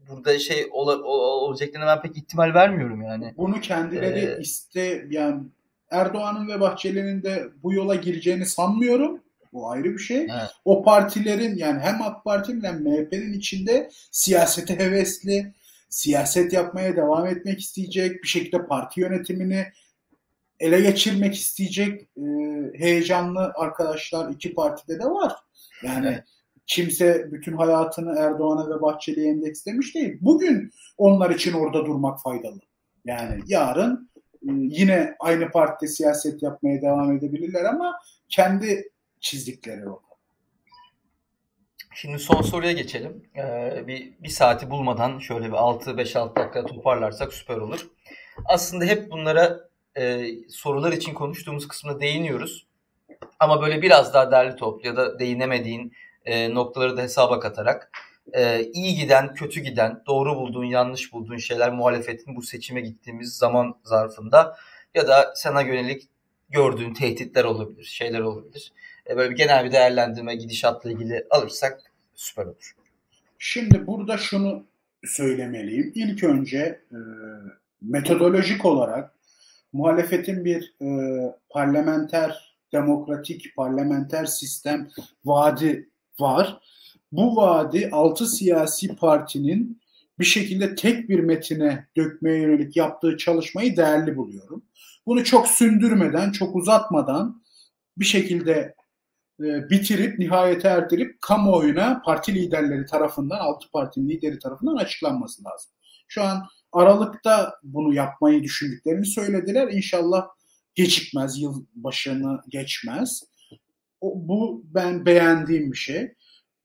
[0.09, 3.33] burada şey ol, ol, olacaklarına ben pek ihtimal vermiyorum yani.
[3.37, 5.43] Bunu kendileri ee, iste yani
[5.91, 9.21] Erdoğan'ın ve Bahçeli'nin de bu yola gireceğini sanmıyorum.
[9.53, 10.17] Bu ayrı bir şey.
[10.17, 10.51] Evet.
[10.65, 15.53] O partilerin yani hem AK Parti'nin hem MHP'nin içinde siyasete hevesli,
[15.89, 19.65] siyaset yapmaya devam etmek isteyecek, bir şekilde parti yönetimini
[20.59, 22.23] ele geçirmek isteyecek e,
[22.73, 25.35] heyecanlı arkadaşlar iki partide de var.
[25.83, 26.23] Yani evet.
[26.67, 30.17] kimse bütün hayatını Erdoğan'a ve Bahçeli'ye endekslemiş değil.
[30.21, 32.59] Bugün onlar için orada durmak faydalı.
[33.05, 34.09] Yani yarın
[34.41, 40.09] e, yine aynı partide siyaset yapmaya devam edebilirler ama kendi çizdikleri orada.
[41.93, 43.29] Şimdi son soruya geçelim.
[43.35, 47.87] Ee, bir, bir saati bulmadan şöyle bir 6-5-6 dakika toparlarsak süper olur.
[48.45, 49.59] Aslında hep bunlara
[49.97, 52.67] e, sorular için konuştuğumuz kısmına değiniyoruz.
[53.39, 55.93] Ama böyle biraz daha derli toplu ya da değinemediğin
[56.25, 57.91] e, noktaları da hesaba katarak
[58.33, 63.75] e, iyi giden, kötü giden, doğru bulduğun, yanlış bulduğun şeyler muhalefetin bu seçime gittiğimiz zaman
[63.83, 64.57] zarfında
[64.95, 66.03] ya da sana yönelik
[66.49, 68.73] gördüğün tehditler olabilir, şeyler olabilir.
[69.09, 71.81] E, böyle bir genel bir değerlendirme gidişatla ilgili alırsak
[72.15, 72.75] süper olur.
[73.37, 74.63] Şimdi burada şunu
[75.05, 75.91] söylemeliyim.
[75.95, 76.59] İlk önce
[76.91, 76.97] e,
[77.81, 79.13] metodolojik olarak
[79.73, 80.87] muhalefetin bir e,
[81.49, 84.89] parlamenter, demokratik parlamenter sistem
[85.25, 85.89] vaadi
[86.19, 86.59] var.
[87.11, 89.81] Bu vaadi altı siyasi partinin
[90.19, 94.63] bir şekilde tek bir metine dökmeye yönelik yaptığı çalışmayı değerli buluyorum.
[95.05, 97.41] Bunu çok sündürmeden, çok uzatmadan
[97.97, 98.75] bir şekilde
[99.39, 105.71] bitirip, nihayete erdirip kamuoyuna parti liderleri tarafından, altı partinin lideri tarafından açıklanması lazım.
[106.07, 109.67] Şu an Aralık'ta bunu yapmayı düşündüklerini söylediler.
[109.71, 110.27] İnşallah
[110.75, 113.23] gecikmez, yıl başını geçmez.
[114.01, 116.13] O, bu ben beğendiğim bir şey.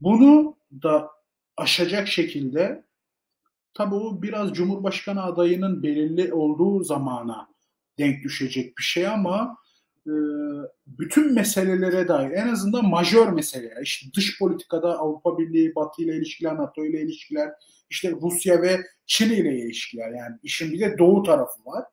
[0.01, 1.11] Bunu da
[1.57, 2.85] aşacak şekilde
[3.75, 7.49] tabii o biraz Cumhurbaşkanı adayının belirli olduğu zamana
[7.99, 9.64] denk düşecek bir şey ama e,
[10.87, 16.57] bütün meselelere dair en azından majör meseleler işte dış politikada Avrupa Birliği, Batı ile ilişkiler,
[16.57, 17.51] NATO ile ilişkiler,
[17.91, 21.85] işte Rusya ve Çin ile ilişkiler yani işin bir de doğu tarafı var.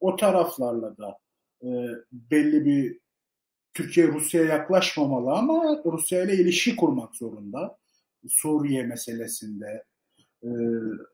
[0.00, 1.18] O taraflarla da
[1.62, 1.68] e,
[2.12, 2.98] belli bir
[3.74, 7.78] Türkiye Rusya'ya yaklaşmamalı ama Rusya ile ilişki kurmak zorunda.
[8.28, 9.84] Suriye meselesinde,
[10.42, 10.48] e,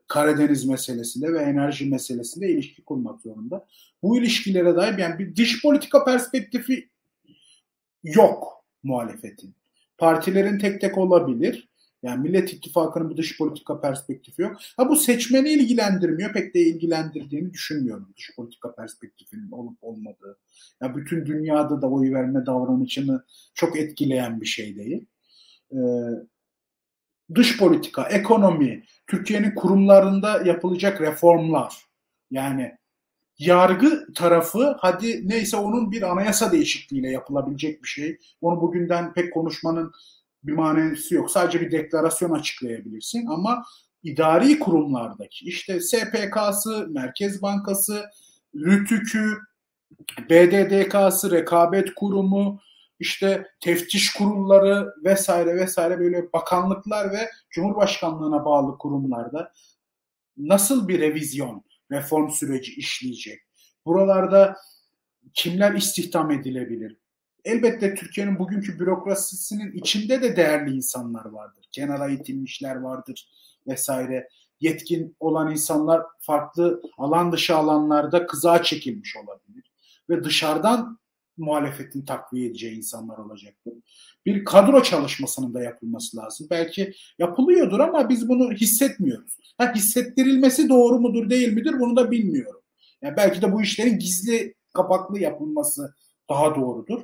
[0.09, 3.67] Karadeniz meselesinde ve enerji meselesinde ilişki kurmak zorunda.
[4.03, 6.89] Bu ilişkilere dair yani bir dış politika perspektifi
[8.03, 9.55] yok muhalefetin.
[9.99, 11.69] Partilerin tek tek olabilir.
[12.03, 14.57] Yani Millet İttifakı'nın bir dış politika perspektifi yok.
[14.77, 16.33] Ha bu seçmeni ilgilendirmiyor.
[16.33, 20.39] Pek de ilgilendirdiğini düşünmüyorum dış politika perspektifinin olup olmadığı.
[20.81, 25.07] Ya bütün dünyada da oy verme davranışını çok etkileyen bir şey değil.
[25.73, 25.77] Ee,
[27.35, 31.77] dış politika, ekonomi, Türkiye'nin kurumlarında yapılacak reformlar.
[32.31, 32.77] Yani
[33.39, 38.19] yargı tarafı hadi neyse onun bir anayasa değişikliğiyle yapılabilecek bir şey.
[38.41, 39.93] Onu bugünden pek konuşmanın
[40.45, 41.31] bir manası yok.
[41.31, 43.65] Sadece bir deklarasyon açıklayabilirsin ama
[44.03, 48.05] idari kurumlardaki işte SPK'sı, Merkez Bankası,
[48.55, 49.39] RÜTÜK'ü,
[50.31, 52.61] BDDK'sı, Rekabet Kurumu,
[53.03, 59.53] işte teftiş kurulları vesaire vesaire böyle bakanlıklar ve Cumhurbaşkanlığına bağlı kurumlarda
[60.37, 63.41] nasıl bir revizyon, reform süreci işleyecek?
[63.87, 64.57] Buralarda
[65.35, 66.97] kimler istihdam edilebilir?
[67.45, 71.69] Elbette Türkiye'nin bugünkü bürokrasisinin içinde de değerli insanlar vardır.
[71.73, 73.29] Kenara itilmişler vardır
[73.67, 74.29] vesaire.
[74.61, 79.73] Yetkin olan insanlar farklı alan dışı alanlarda kızağa çekilmiş olabilir.
[80.11, 80.99] Ve dışarıdan
[81.43, 83.73] muhalefetin takviye edeceği insanlar olacaktır.
[84.27, 86.47] Bir kadro çalışmasının da yapılması lazım.
[86.51, 89.37] Belki yapılıyordur ama biz bunu hissetmiyoruz.
[89.59, 92.61] Ha, hissettirilmesi doğru mudur değil midir bunu da bilmiyorum.
[93.03, 95.95] Yani belki de bu işlerin gizli kapaklı yapılması
[96.31, 97.03] daha doğrudur.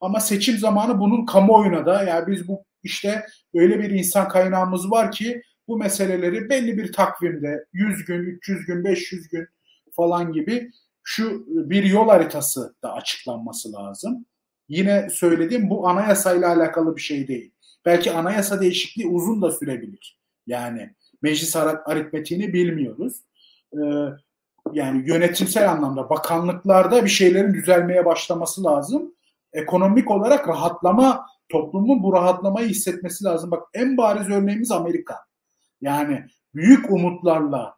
[0.00, 5.12] Ama seçim zamanı bunun kamuoyuna da yani biz bu işte öyle bir insan kaynağımız var
[5.12, 9.46] ki bu meseleleri belli bir takvimde 100 gün, 300 gün, 500 gün
[9.96, 10.70] falan gibi
[11.04, 14.26] şu bir yol haritası da açıklanması lazım.
[14.68, 17.52] Yine söylediğim bu anayasayla alakalı bir şey değil.
[17.84, 20.18] Belki anayasa değişikliği uzun da sürebilir.
[20.46, 23.24] Yani meclis aritmetiğini bilmiyoruz.
[23.72, 23.78] Ee,
[24.72, 29.14] yani yönetimsel anlamda bakanlıklarda bir şeylerin düzelmeye başlaması lazım.
[29.52, 33.50] Ekonomik olarak rahatlama, toplumun bu rahatlamayı hissetmesi lazım.
[33.50, 35.18] Bak en bariz örneğimiz Amerika.
[35.80, 36.24] Yani
[36.54, 37.76] büyük umutlarla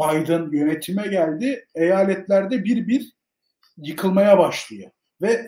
[0.00, 1.66] Biden yönetime geldi.
[1.74, 3.12] Eyaletlerde bir bir
[3.76, 4.90] yıkılmaya başlıyor.
[5.22, 5.46] Ve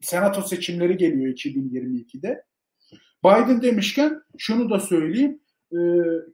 [0.00, 2.44] senato seçimleri geliyor 2022'de.
[3.24, 5.40] Biden demişken şunu da söyleyeyim.
[5.72, 5.78] E,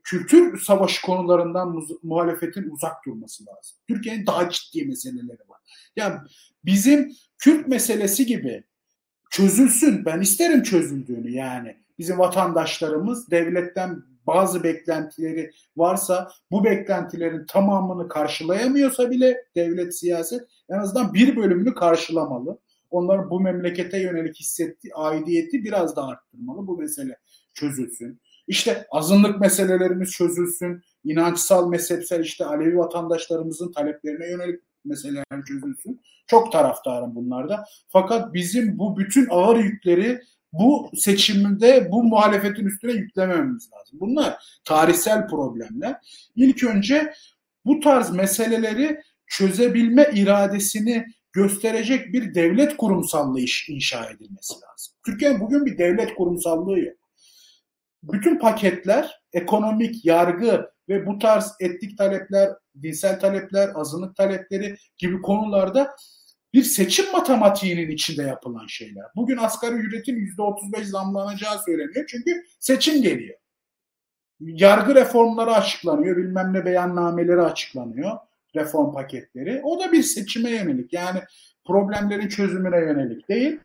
[0.03, 3.77] kültür savaşı konularından muhalefetin uzak durması lazım.
[3.87, 5.59] Türkiye'nin daha ciddi meseleleri var.
[5.95, 6.19] Yani
[6.65, 8.63] bizim Kürt meselesi gibi
[9.31, 10.05] çözülsün.
[10.05, 11.77] Ben isterim çözüldüğünü yani.
[11.99, 21.13] Bizim vatandaşlarımız devletten bazı beklentileri varsa bu beklentilerin tamamını karşılayamıyorsa bile devlet siyaset en azından
[21.13, 22.59] bir bölümünü karşılamalı.
[22.89, 26.67] Onların bu memlekete yönelik hissettiği aidiyeti biraz daha arttırmalı.
[26.67, 27.17] Bu mesele
[27.53, 28.21] çözülsün.
[28.47, 30.81] İşte azınlık meselelerimiz çözülsün.
[31.03, 36.01] İnançsal, mezhepsel işte Alevi vatandaşlarımızın taleplerine yönelik meseleler çözülsün.
[36.27, 37.63] Çok taraftarım bunlarda.
[37.87, 40.21] Fakat bizim bu bütün ağır yükleri
[40.53, 43.99] bu seçimde bu muhalefetin üstüne yüklemememiz lazım.
[43.99, 45.95] Bunlar tarihsel problemler.
[46.35, 47.13] İlk önce
[47.65, 53.39] bu tarz meseleleri çözebilme iradesini gösterecek bir devlet kurumsallığı
[53.69, 54.93] inşa edilmesi lazım.
[55.05, 56.97] Türkiye'nin bugün bir devlet kurumsallığı yok.
[58.03, 62.49] Bütün paketler, ekonomik, yargı ve bu tarz etnik talepler,
[62.81, 65.95] dinsel talepler, azınlık talepleri gibi konularda
[66.53, 69.05] bir seçim matematiğinin içinde yapılan şeyler.
[69.15, 73.37] Bugün asgari ücretin %35 zamlanacağı söyleniyor çünkü seçim geliyor.
[74.39, 78.17] Yargı reformları açıklanıyor, bilmem ne beyannameleri açıklanıyor,
[78.55, 79.61] reform paketleri.
[79.63, 81.19] O da bir seçime yönelik yani
[81.67, 83.59] problemlerin çözümüne yönelik değil.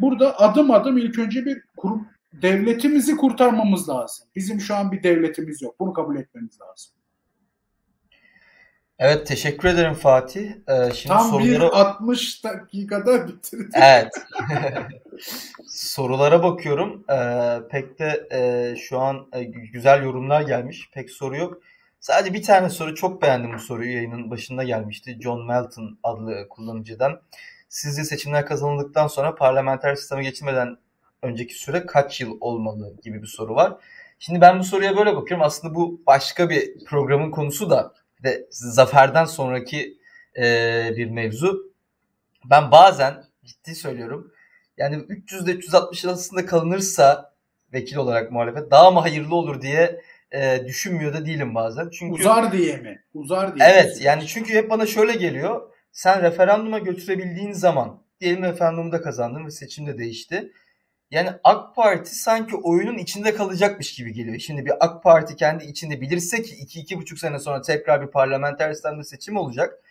[0.00, 4.28] Burada adım adım ilk önce bir kurum, devletimizi kurtarmamız lazım.
[4.36, 5.80] Bizim şu an bir devletimiz yok.
[5.80, 6.92] Bunu kabul etmemiz lazım.
[8.98, 10.50] Evet teşekkür ederim Fatih.
[10.68, 11.50] Ee, şimdi Tam sorulara...
[11.50, 13.74] bir 60 dakikada bitirdik.
[13.74, 14.12] Evet.
[15.66, 17.04] sorulara bakıyorum.
[17.10, 20.90] Ee, pek de e, şu an e, güzel yorumlar gelmiş.
[20.92, 21.58] Pek soru yok.
[22.00, 23.92] Sadece bir tane soru çok beğendim bu soruyu.
[23.92, 25.18] Yayının başında gelmişti.
[25.20, 27.20] John Melton adlı kullanıcıdan.
[27.68, 30.76] Sizce seçimler kazanıldıktan sonra parlamenter sisteme geçilmeden
[31.22, 33.74] önceki süre kaç yıl olmalı gibi bir soru var.
[34.18, 35.46] Şimdi ben bu soruya böyle bakıyorum.
[35.46, 39.98] Aslında bu başka bir programın konusu da de zaferden sonraki
[40.36, 40.42] e,
[40.96, 41.72] bir mevzu.
[42.44, 44.32] Ben bazen ciddi söylüyorum.
[44.78, 47.32] Yani 300 ile 360 arasında kalınırsa
[47.72, 50.00] vekil olarak muhalefet daha mı hayırlı olur diye
[50.32, 51.90] e, düşünmüyor da değilim bazen.
[51.90, 53.02] Çünkü uzar diye mi?
[53.14, 53.68] Uzar diye.
[53.68, 55.70] Evet, yani çünkü hep bana şöyle geliyor.
[55.92, 60.52] Sen referanduma götürebildiğin zaman diyelim referandumda kazandın ve seçim de değişti.
[61.10, 64.38] Yani AK Parti sanki oyunun içinde kalacakmış gibi geliyor.
[64.38, 69.04] Şimdi bir AK Parti kendi içinde bilirse ki 2-2,5 sene sonra tekrar bir parlamenter sistemde
[69.04, 69.82] seçim olacak.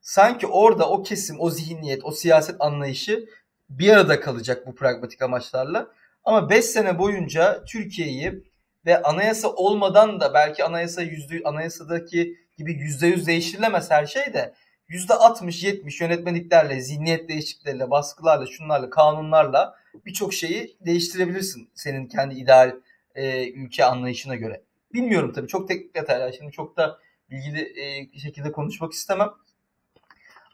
[0.00, 3.28] Sanki orada o kesim, o zihniyet, o siyaset anlayışı
[3.70, 5.88] bir arada kalacak bu pragmatik amaçlarla.
[6.24, 8.44] Ama 5 sene boyunca Türkiye'yi
[8.86, 14.54] ve anayasa olmadan da belki anayasa yüzde anayasadaki gibi yüzde yüz değiştirilemez her şey de
[14.88, 19.74] yüzde 60-70 yönetmeliklerle, zihniyet değişiklikleriyle, baskılarla, şunlarla, kanunlarla
[20.04, 22.76] birçok şeyi değiştirebilirsin senin kendi ideal
[23.14, 24.62] e, ülke anlayışına göre.
[24.92, 26.32] Bilmiyorum tabii çok teknik detaylar.
[26.32, 26.98] Şimdi çok da
[27.30, 29.30] bilgili e, şekilde konuşmak istemem.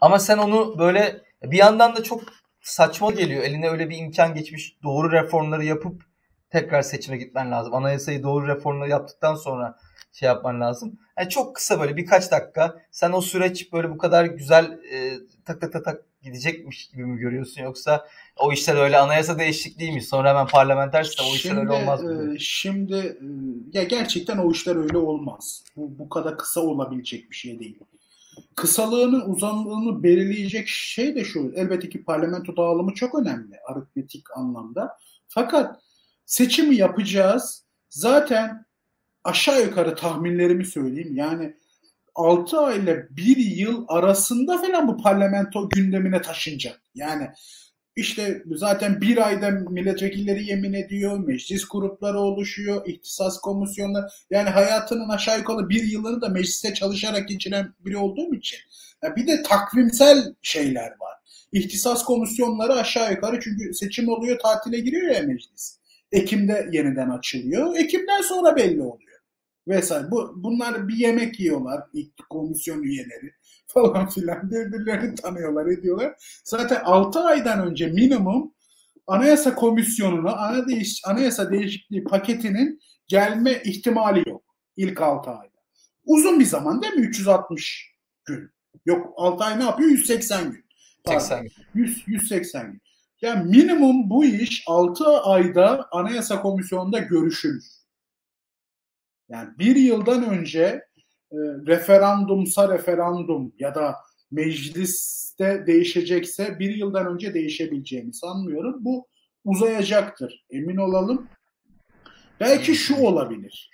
[0.01, 2.22] Ama sen onu böyle bir yandan da çok
[2.61, 3.43] saçma geliyor.
[3.43, 4.76] Eline öyle bir imkan geçmiş.
[4.82, 6.03] Doğru reformları yapıp
[6.51, 7.74] tekrar seçime gitmen lazım.
[7.74, 9.78] Anayasayı doğru reformları yaptıktan sonra
[10.12, 10.99] şey yapman lazım.
[11.18, 12.82] Yani çok kısa böyle birkaç dakika.
[12.90, 15.12] Sen o süreç böyle bu kadar güzel e,
[15.45, 18.07] tak tak tak tak gidecekmiş gibi mi görüyorsun yoksa
[18.37, 20.03] o işler öyle anayasa değişikliği mi?
[20.03, 22.35] Sonra hemen parlamenter sistem o işler öyle olmaz mı?
[22.35, 25.64] E, şimdi e, ya gerçekten o işler öyle olmaz.
[25.77, 27.79] Bu, bu kadar kısa olabilecek bir şey değil.
[28.55, 31.53] Kısalığının uzanlığını belirleyecek şey de şu.
[31.57, 34.99] Elbette ki parlamento dağılımı çok önemli aritmetik anlamda.
[35.29, 35.81] Fakat
[36.27, 37.64] seçimi yapacağız.
[37.91, 38.64] Zaten
[39.25, 41.16] aşağı yukarı tahminlerimi söyleyeyim.
[41.16, 41.57] Yani
[42.14, 46.82] 6 ay ile 1 yıl arasında falan bu parlamento gündemine taşınacak.
[46.94, 47.28] Yani
[47.96, 54.06] işte zaten bir ayda milletvekilleri yemin ediyor, meclis grupları oluşuyor, ihtisas komisyonları.
[54.30, 58.58] Yani hayatının aşağı yukarı bir yılını da mecliste çalışarak geçiren biri olduğum için.
[59.02, 61.12] Yani bir de takvimsel şeyler var.
[61.52, 65.78] ihtisas komisyonları aşağı yukarı çünkü seçim oluyor tatile giriyor ya meclis.
[66.12, 67.76] Ekim'de yeniden açılıyor.
[67.76, 69.11] Ekim'den sonra belli oluyor.
[69.68, 70.10] Vesaire.
[70.10, 71.80] Bu, bunlar bir yemek yiyorlar.
[71.92, 73.32] ilk komisyon üyeleri
[73.66, 76.14] falan filan birbirlerini tanıyorlar ediyorlar.
[76.44, 78.52] Zaten 6 aydan önce minimum
[79.06, 80.36] Anayasa Komisyonu'na
[81.04, 84.42] anayasa değişikliği paketinin gelme ihtimali yok.
[84.76, 85.52] ilk 6 ayda.
[86.04, 87.06] Uzun bir zaman değil mi?
[87.06, 87.92] 360
[88.24, 88.50] gün.
[88.86, 89.90] Yok 6 ay ne yapıyor?
[89.90, 90.64] 180 gün.
[91.08, 91.52] 80 gün.
[91.74, 92.82] 100, 180 gün.
[93.22, 97.82] Yani minimum bu iş 6 ayda Anayasa Komisyonu'nda görüşülür.
[99.29, 100.62] Yani bir yıldan önce
[101.33, 103.97] e, referandumsa referandum ya da
[104.31, 108.85] mecliste değişecekse bir yıldan önce değişebileceğini sanmıyorum.
[108.85, 109.07] Bu
[109.45, 110.45] uzayacaktır.
[110.51, 111.29] Emin olalım.
[112.41, 113.70] Belki şu olabilir.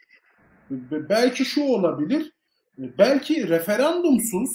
[0.90, 2.32] Belki şu olabilir.
[2.78, 4.50] Belki referandumsuz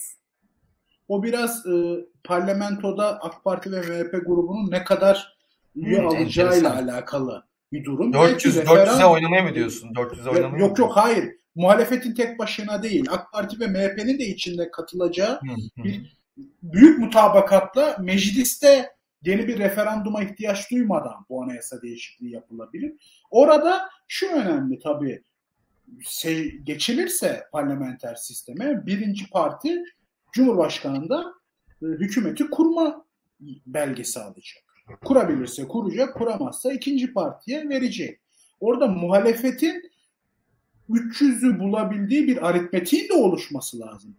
[1.07, 5.37] o biraz e, parlamentoda AK Parti ve MHP grubunun ne kadar
[5.75, 8.13] üye hmm, alacağıyla alakalı bir durum.
[8.13, 9.93] 400 400'e oynamaya mı diyorsun?
[9.93, 11.29] 400'e oynamaya Yok yok hayır.
[11.55, 13.05] Muhalefetin tek başına değil.
[13.09, 15.39] AK Parti ve MHP'nin de içinde katılacağı
[15.77, 16.17] bir
[16.63, 18.89] büyük mutabakatla mecliste
[19.23, 22.93] yeni bir referanduma ihtiyaç duymadan bu anayasa değişikliği yapılabilir.
[23.31, 25.23] Orada şu önemli tabii
[26.01, 29.83] şey, geçilirse parlamenter sisteme birinci parti
[30.31, 31.33] Cumhurbaşkanı'nda
[31.81, 33.05] e, hükümeti kurma
[33.65, 34.72] belgesi alacak.
[35.05, 38.19] Kurabilirse kuracak, kuramazsa ikinci partiye verecek.
[38.59, 39.91] Orada muhalefetin
[40.89, 44.15] 300'ü bulabildiği bir aritmetiğin de oluşması lazım.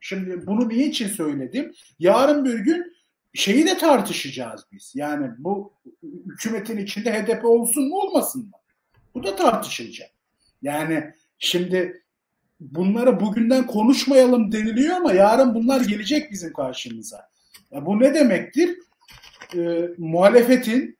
[0.00, 1.72] Şimdi bunu niye için söyledim?
[1.98, 2.94] Yarın bir gün
[3.34, 4.92] şeyi de tartışacağız biz.
[4.94, 8.52] Yani bu hükümetin içinde HDP olsun mu olmasın mı?
[9.14, 10.10] Bu da tartışılacak.
[10.62, 12.02] Yani şimdi
[12.60, 17.28] bunları bugünden konuşmayalım deniliyor ama yarın bunlar gelecek bizim karşımıza.
[17.70, 18.78] Ya bu ne demektir?
[19.56, 20.98] Ee, muhalefetin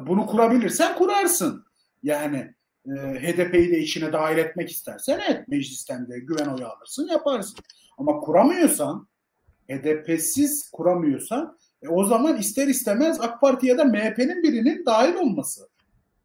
[0.00, 1.64] bunu kurabilirsen kurarsın.
[2.02, 2.54] Yani
[2.86, 7.56] e, HDP'yi de içine dahil etmek istersen evet meclisten de güven oyu alırsın yaparsın.
[7.98, 9.08] Ama kuramıyorsan
[9.70, 15.68] HDP'siz kuramıyorsan e, o zaman ister istemez AK Parti ya da MHP'nin birinin dahil olması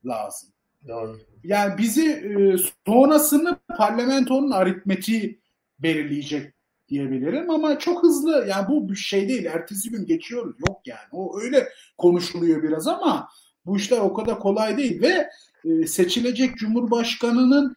[0.06, 0.50] lazım.
[0.88, 1.20] Doğru.
[1.44, 2.56] Yani bizi e,
[2.88, 5.42] sonrasını parlamentonun aritmetiği
[5.80, 6.54] belirleyecek
[6.90, 9.46] diyebilirim ama çok hızlı yani bu bir şey değil.
[9.46, 10.56] Ertesi gün geçiyoruz.
[10.70, 11.08] Yok yani.
[11.12, 13.30] O öyle konuşuluyor biraz ama
[13.66, 15.30] bu işler o kadar kolay değil ve
[15.66, 17.76] e, seçilecek cumhurbaşkanının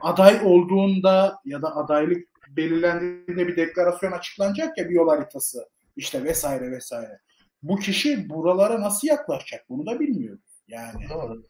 [0.00, 6.70] aday olduğunda ya da adaylık belirlendiğinde bir deklarasyon açıklanacak ya bir yol haritası işte vesaire
[6.70, 7.20] vesaire.
[7.62, 10.40] Bu kişi buralara nasıl yaklaşacak bunu da bilmiyorum.
[10.68, 11.46] Yani Doğru.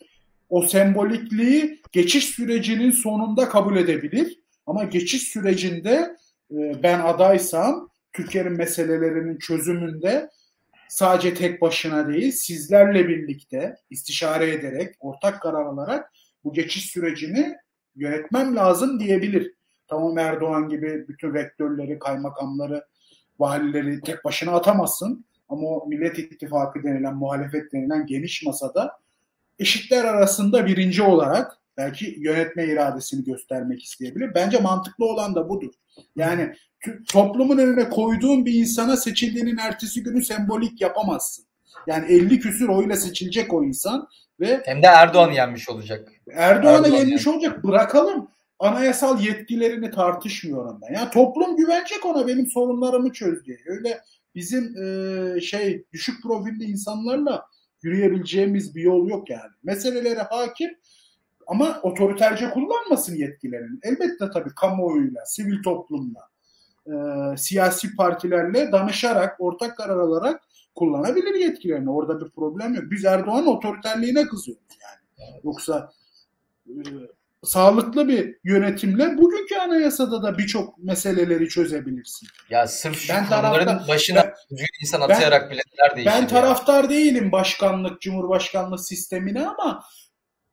[0.48, 6.16] o sembolikliği geçiş sürecinin sonunda kabul edebilir ama geçiş sürecinde
[6.50, 10.30] ben adaysam Türkiye'nin meselelerinin çözümünde
[10.88, 16.12] sadece tek başına değil sizlerle birlikte istişare ederek ortak karar alarak
[16.44, 17.56] bu geçiş sürecini
[17.96, 19.52] yönetmem lazım diyebilir.
[19.88, 22.84] Tamam Erdoğan gibi bütün rektörleri, kaymakamları,
[23.38, 25.24] valileri tek başına atamazsın.
[25.48, 28.92] Ama o Millet İttifakı denilen, muhalefet denilen geniş masada
[29.58, 34.34] eşitler arasında birinci olarak belki yönetme iradesini göstermek isteyebilir.
[34.34, 35.72] Bence mantıklı olan da budur.
[36.16, 36.52] Yani
[37.08, 41.44] toplumun önüne koyduğun bir insana seçildiğinin ertesi günü sembolik yapamazsın.
[41.86, 44.08] Yani 50 küsür oyla seçilecek o insan
[44.40, 46.08] ve hem de Erdoğan yenmiş olacak.
[46.32, 47.36] Erdoğan'a Erdoğan yenmiş yani.
[47.36, 47.64] olacak.
[47.64, 48.28] Bırakalım
[48.58, 50.94] anayasal yetkilerini tartışmıyorum ben.
[50.94, 53.58] Yani toplum güvenecek ona benim sorunlarımı çöz diye.
[53.66, 54.00] Öyle
[54.34, 57.46] bizim e, şey düşük profilli insanlarla
[57.82, 59.50] yürüyebileceğimiz bir yol yok yani.
[59.62, 60.70] Meselelere hakim
[61.46, 63.78] ama otoriterce kullanmasın yetkilerini.
[63.82, 66.28] Elbette tabii kamuoyuyla, sivil toplumla,
[66.86, 66.92] e,
[67.36, 70.42] siyasi partilerle danışarak, ortak karar alarak
[70.74, 71.90] kullanabilir yetkilerini.
[71.90, 72.84] Orada bir problem yok.
[72.90, 75.40] Biz Erdoğan'ın otoriterliğine kızıyoruz yani.
[75.44, 75.92] Yoksa
[76.68, 76.72] e,
[77.44, 82.28] sağlıklı bir yönetimle bugünkü anayasada da birçok meseleleri çözebilirsin.
[82.50, 86.06] Ya sırf şu ben taraftar, başına ben, insan atayarak ben, biletler.
[86.06, 86.90] Ben taraftar ya.
[86.90, 89.84] değilim başkanlık, cumhurbaşkanlık sistemine ama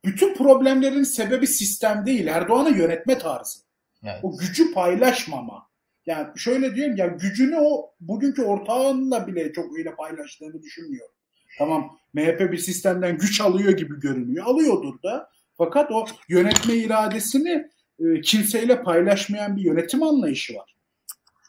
[0.06, 2.28] bütün problemlerin sebebi sistem değil.
[2.28, 3.60] Erdoğan'ın yönetme tarzı.
[4.04, 4.20] Evet.
[4.24, 5.70] O gücü paylaşmama.
[6.06, 11.16] Yani şöyle diyorum ya gücünü o bugünkü ortağınla bile çok öyle paylaştığını düşünmüyorum.
[11.58, 14.46] Tamam MHP bir sistemden güç alıyor gibi görünüyor.
[14.46, 15.30] Alıyordur da.
[15.58, 17.68] Fakat o yönetme iradesini
[18.00, 20.76] e, kimseyle paylaşmayan bir yönetim anlayışı var.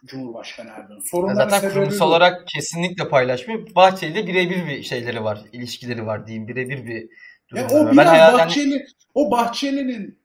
[0.07, 1.01] Cumhurbaşkanı Erdoğan.
[1.11, 3.75] Sorunların Zaten kurumsal olarak kesinlikle paylaşmıyor.
[3.75, 6.49] Bahçeli birebir bir şeyleri var, ilişkileri var diyeyim.
[6.49, 7.09] Birebir bir
[7.55, 10.19] yani o biraz ben Bahçeli, o Bahçeli'nin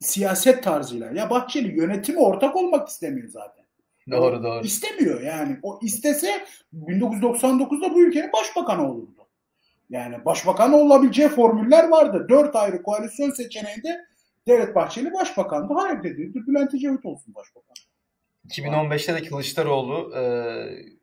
[0.00, 1.10] siyaset tarzıyla.
[1.10, 3.64] Ya Bahçeli yönetimi ortak olmak istemiyor zaten.
[4.10, 4.64] Doğru doğru.
[4.64, 5.58] İstemiyor yani.
[5.62, 6.44] O istese
[6.74, 9.28] 1999'da bu ülkenin başbakanı olurdu.
[9.90, 12.26] Yani başbakan olabileceği formüller vardı.
[12.28, 14.04] Dört ayrı koalisyon seçeneğinde
[14.46, 15.74] Devlet Bahçeli başbakandı.
[15.74, 16.32] Hayır dedi.
[16.34, 17.74] Bülent Ecevit olsun başbakan.
[18.48, 20.22] 2015'te de Kılıçdaroğlu e,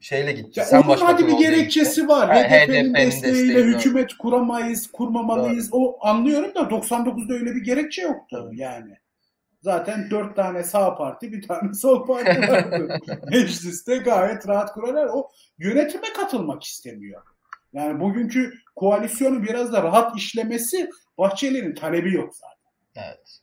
[0.02, 0.60] şeyle gitti.
[0.60, 2.30] Ya Sen onun başbakan bir gerekçesi var.
[2.30, 3.80] Ha, HDP'nin desteğiyle desteği, doğru.
[3.80, 5.70] hükümet kuramayız, kurmamalıyız.
[5.72, 8.98] O anlıyorum da 99'da öyle bir gerekçe yoktu yani.
[9.62, 13.00] Zaten dört tane sağ parti, bir tane sol parti vardı.
[13.32, 15.06] Mecliste gayet rahat kurarlar.
[15.14, 17.22] O yönetime katılmak istemiyor.
[17.74, 23.08] Yani bugünkü koalisyonun biraz da rahat işlemesi Bahçeli'nin talebi yok zaten.
[23.10, 23.40] Evet.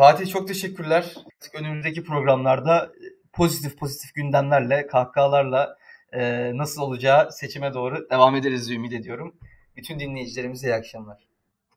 [0.00, 1.14] Fatih çok teşekkürler.
[1.54, 5.76] Önümüzdeki programlarda e, pozitif pozitif gündemlerle, kahkahalarla
[6.12, 9.34] e, nasıl olacağı seçime doğru devam ederiz diye ümit ediyorum.
[9.76, 11.28] Bütün dinleyicilerimize iyi akşamlar.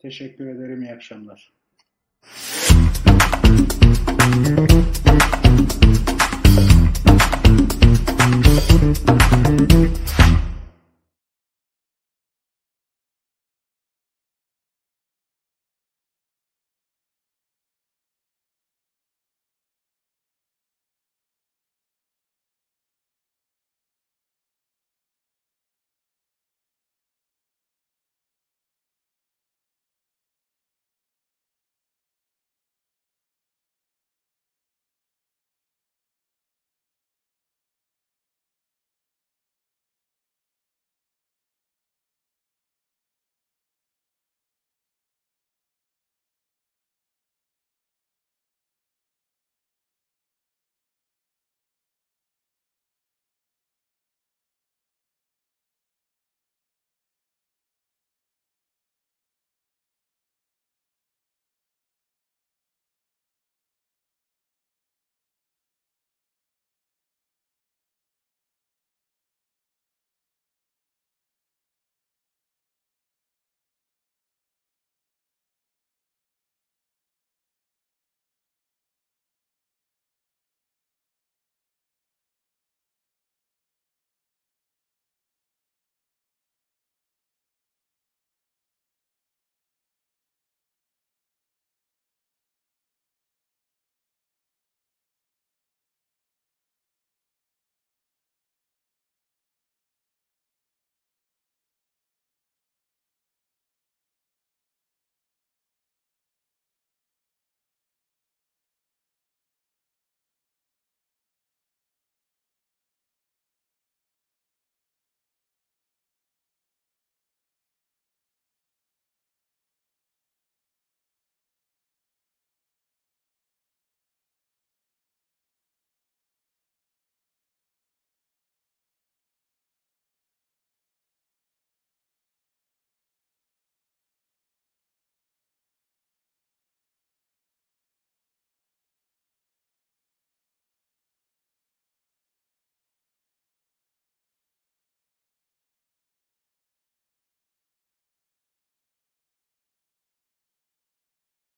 [0.02, 1.54] Teşekkür ederim, iyi akşamlar.
[9.54, 10.53] Thank you.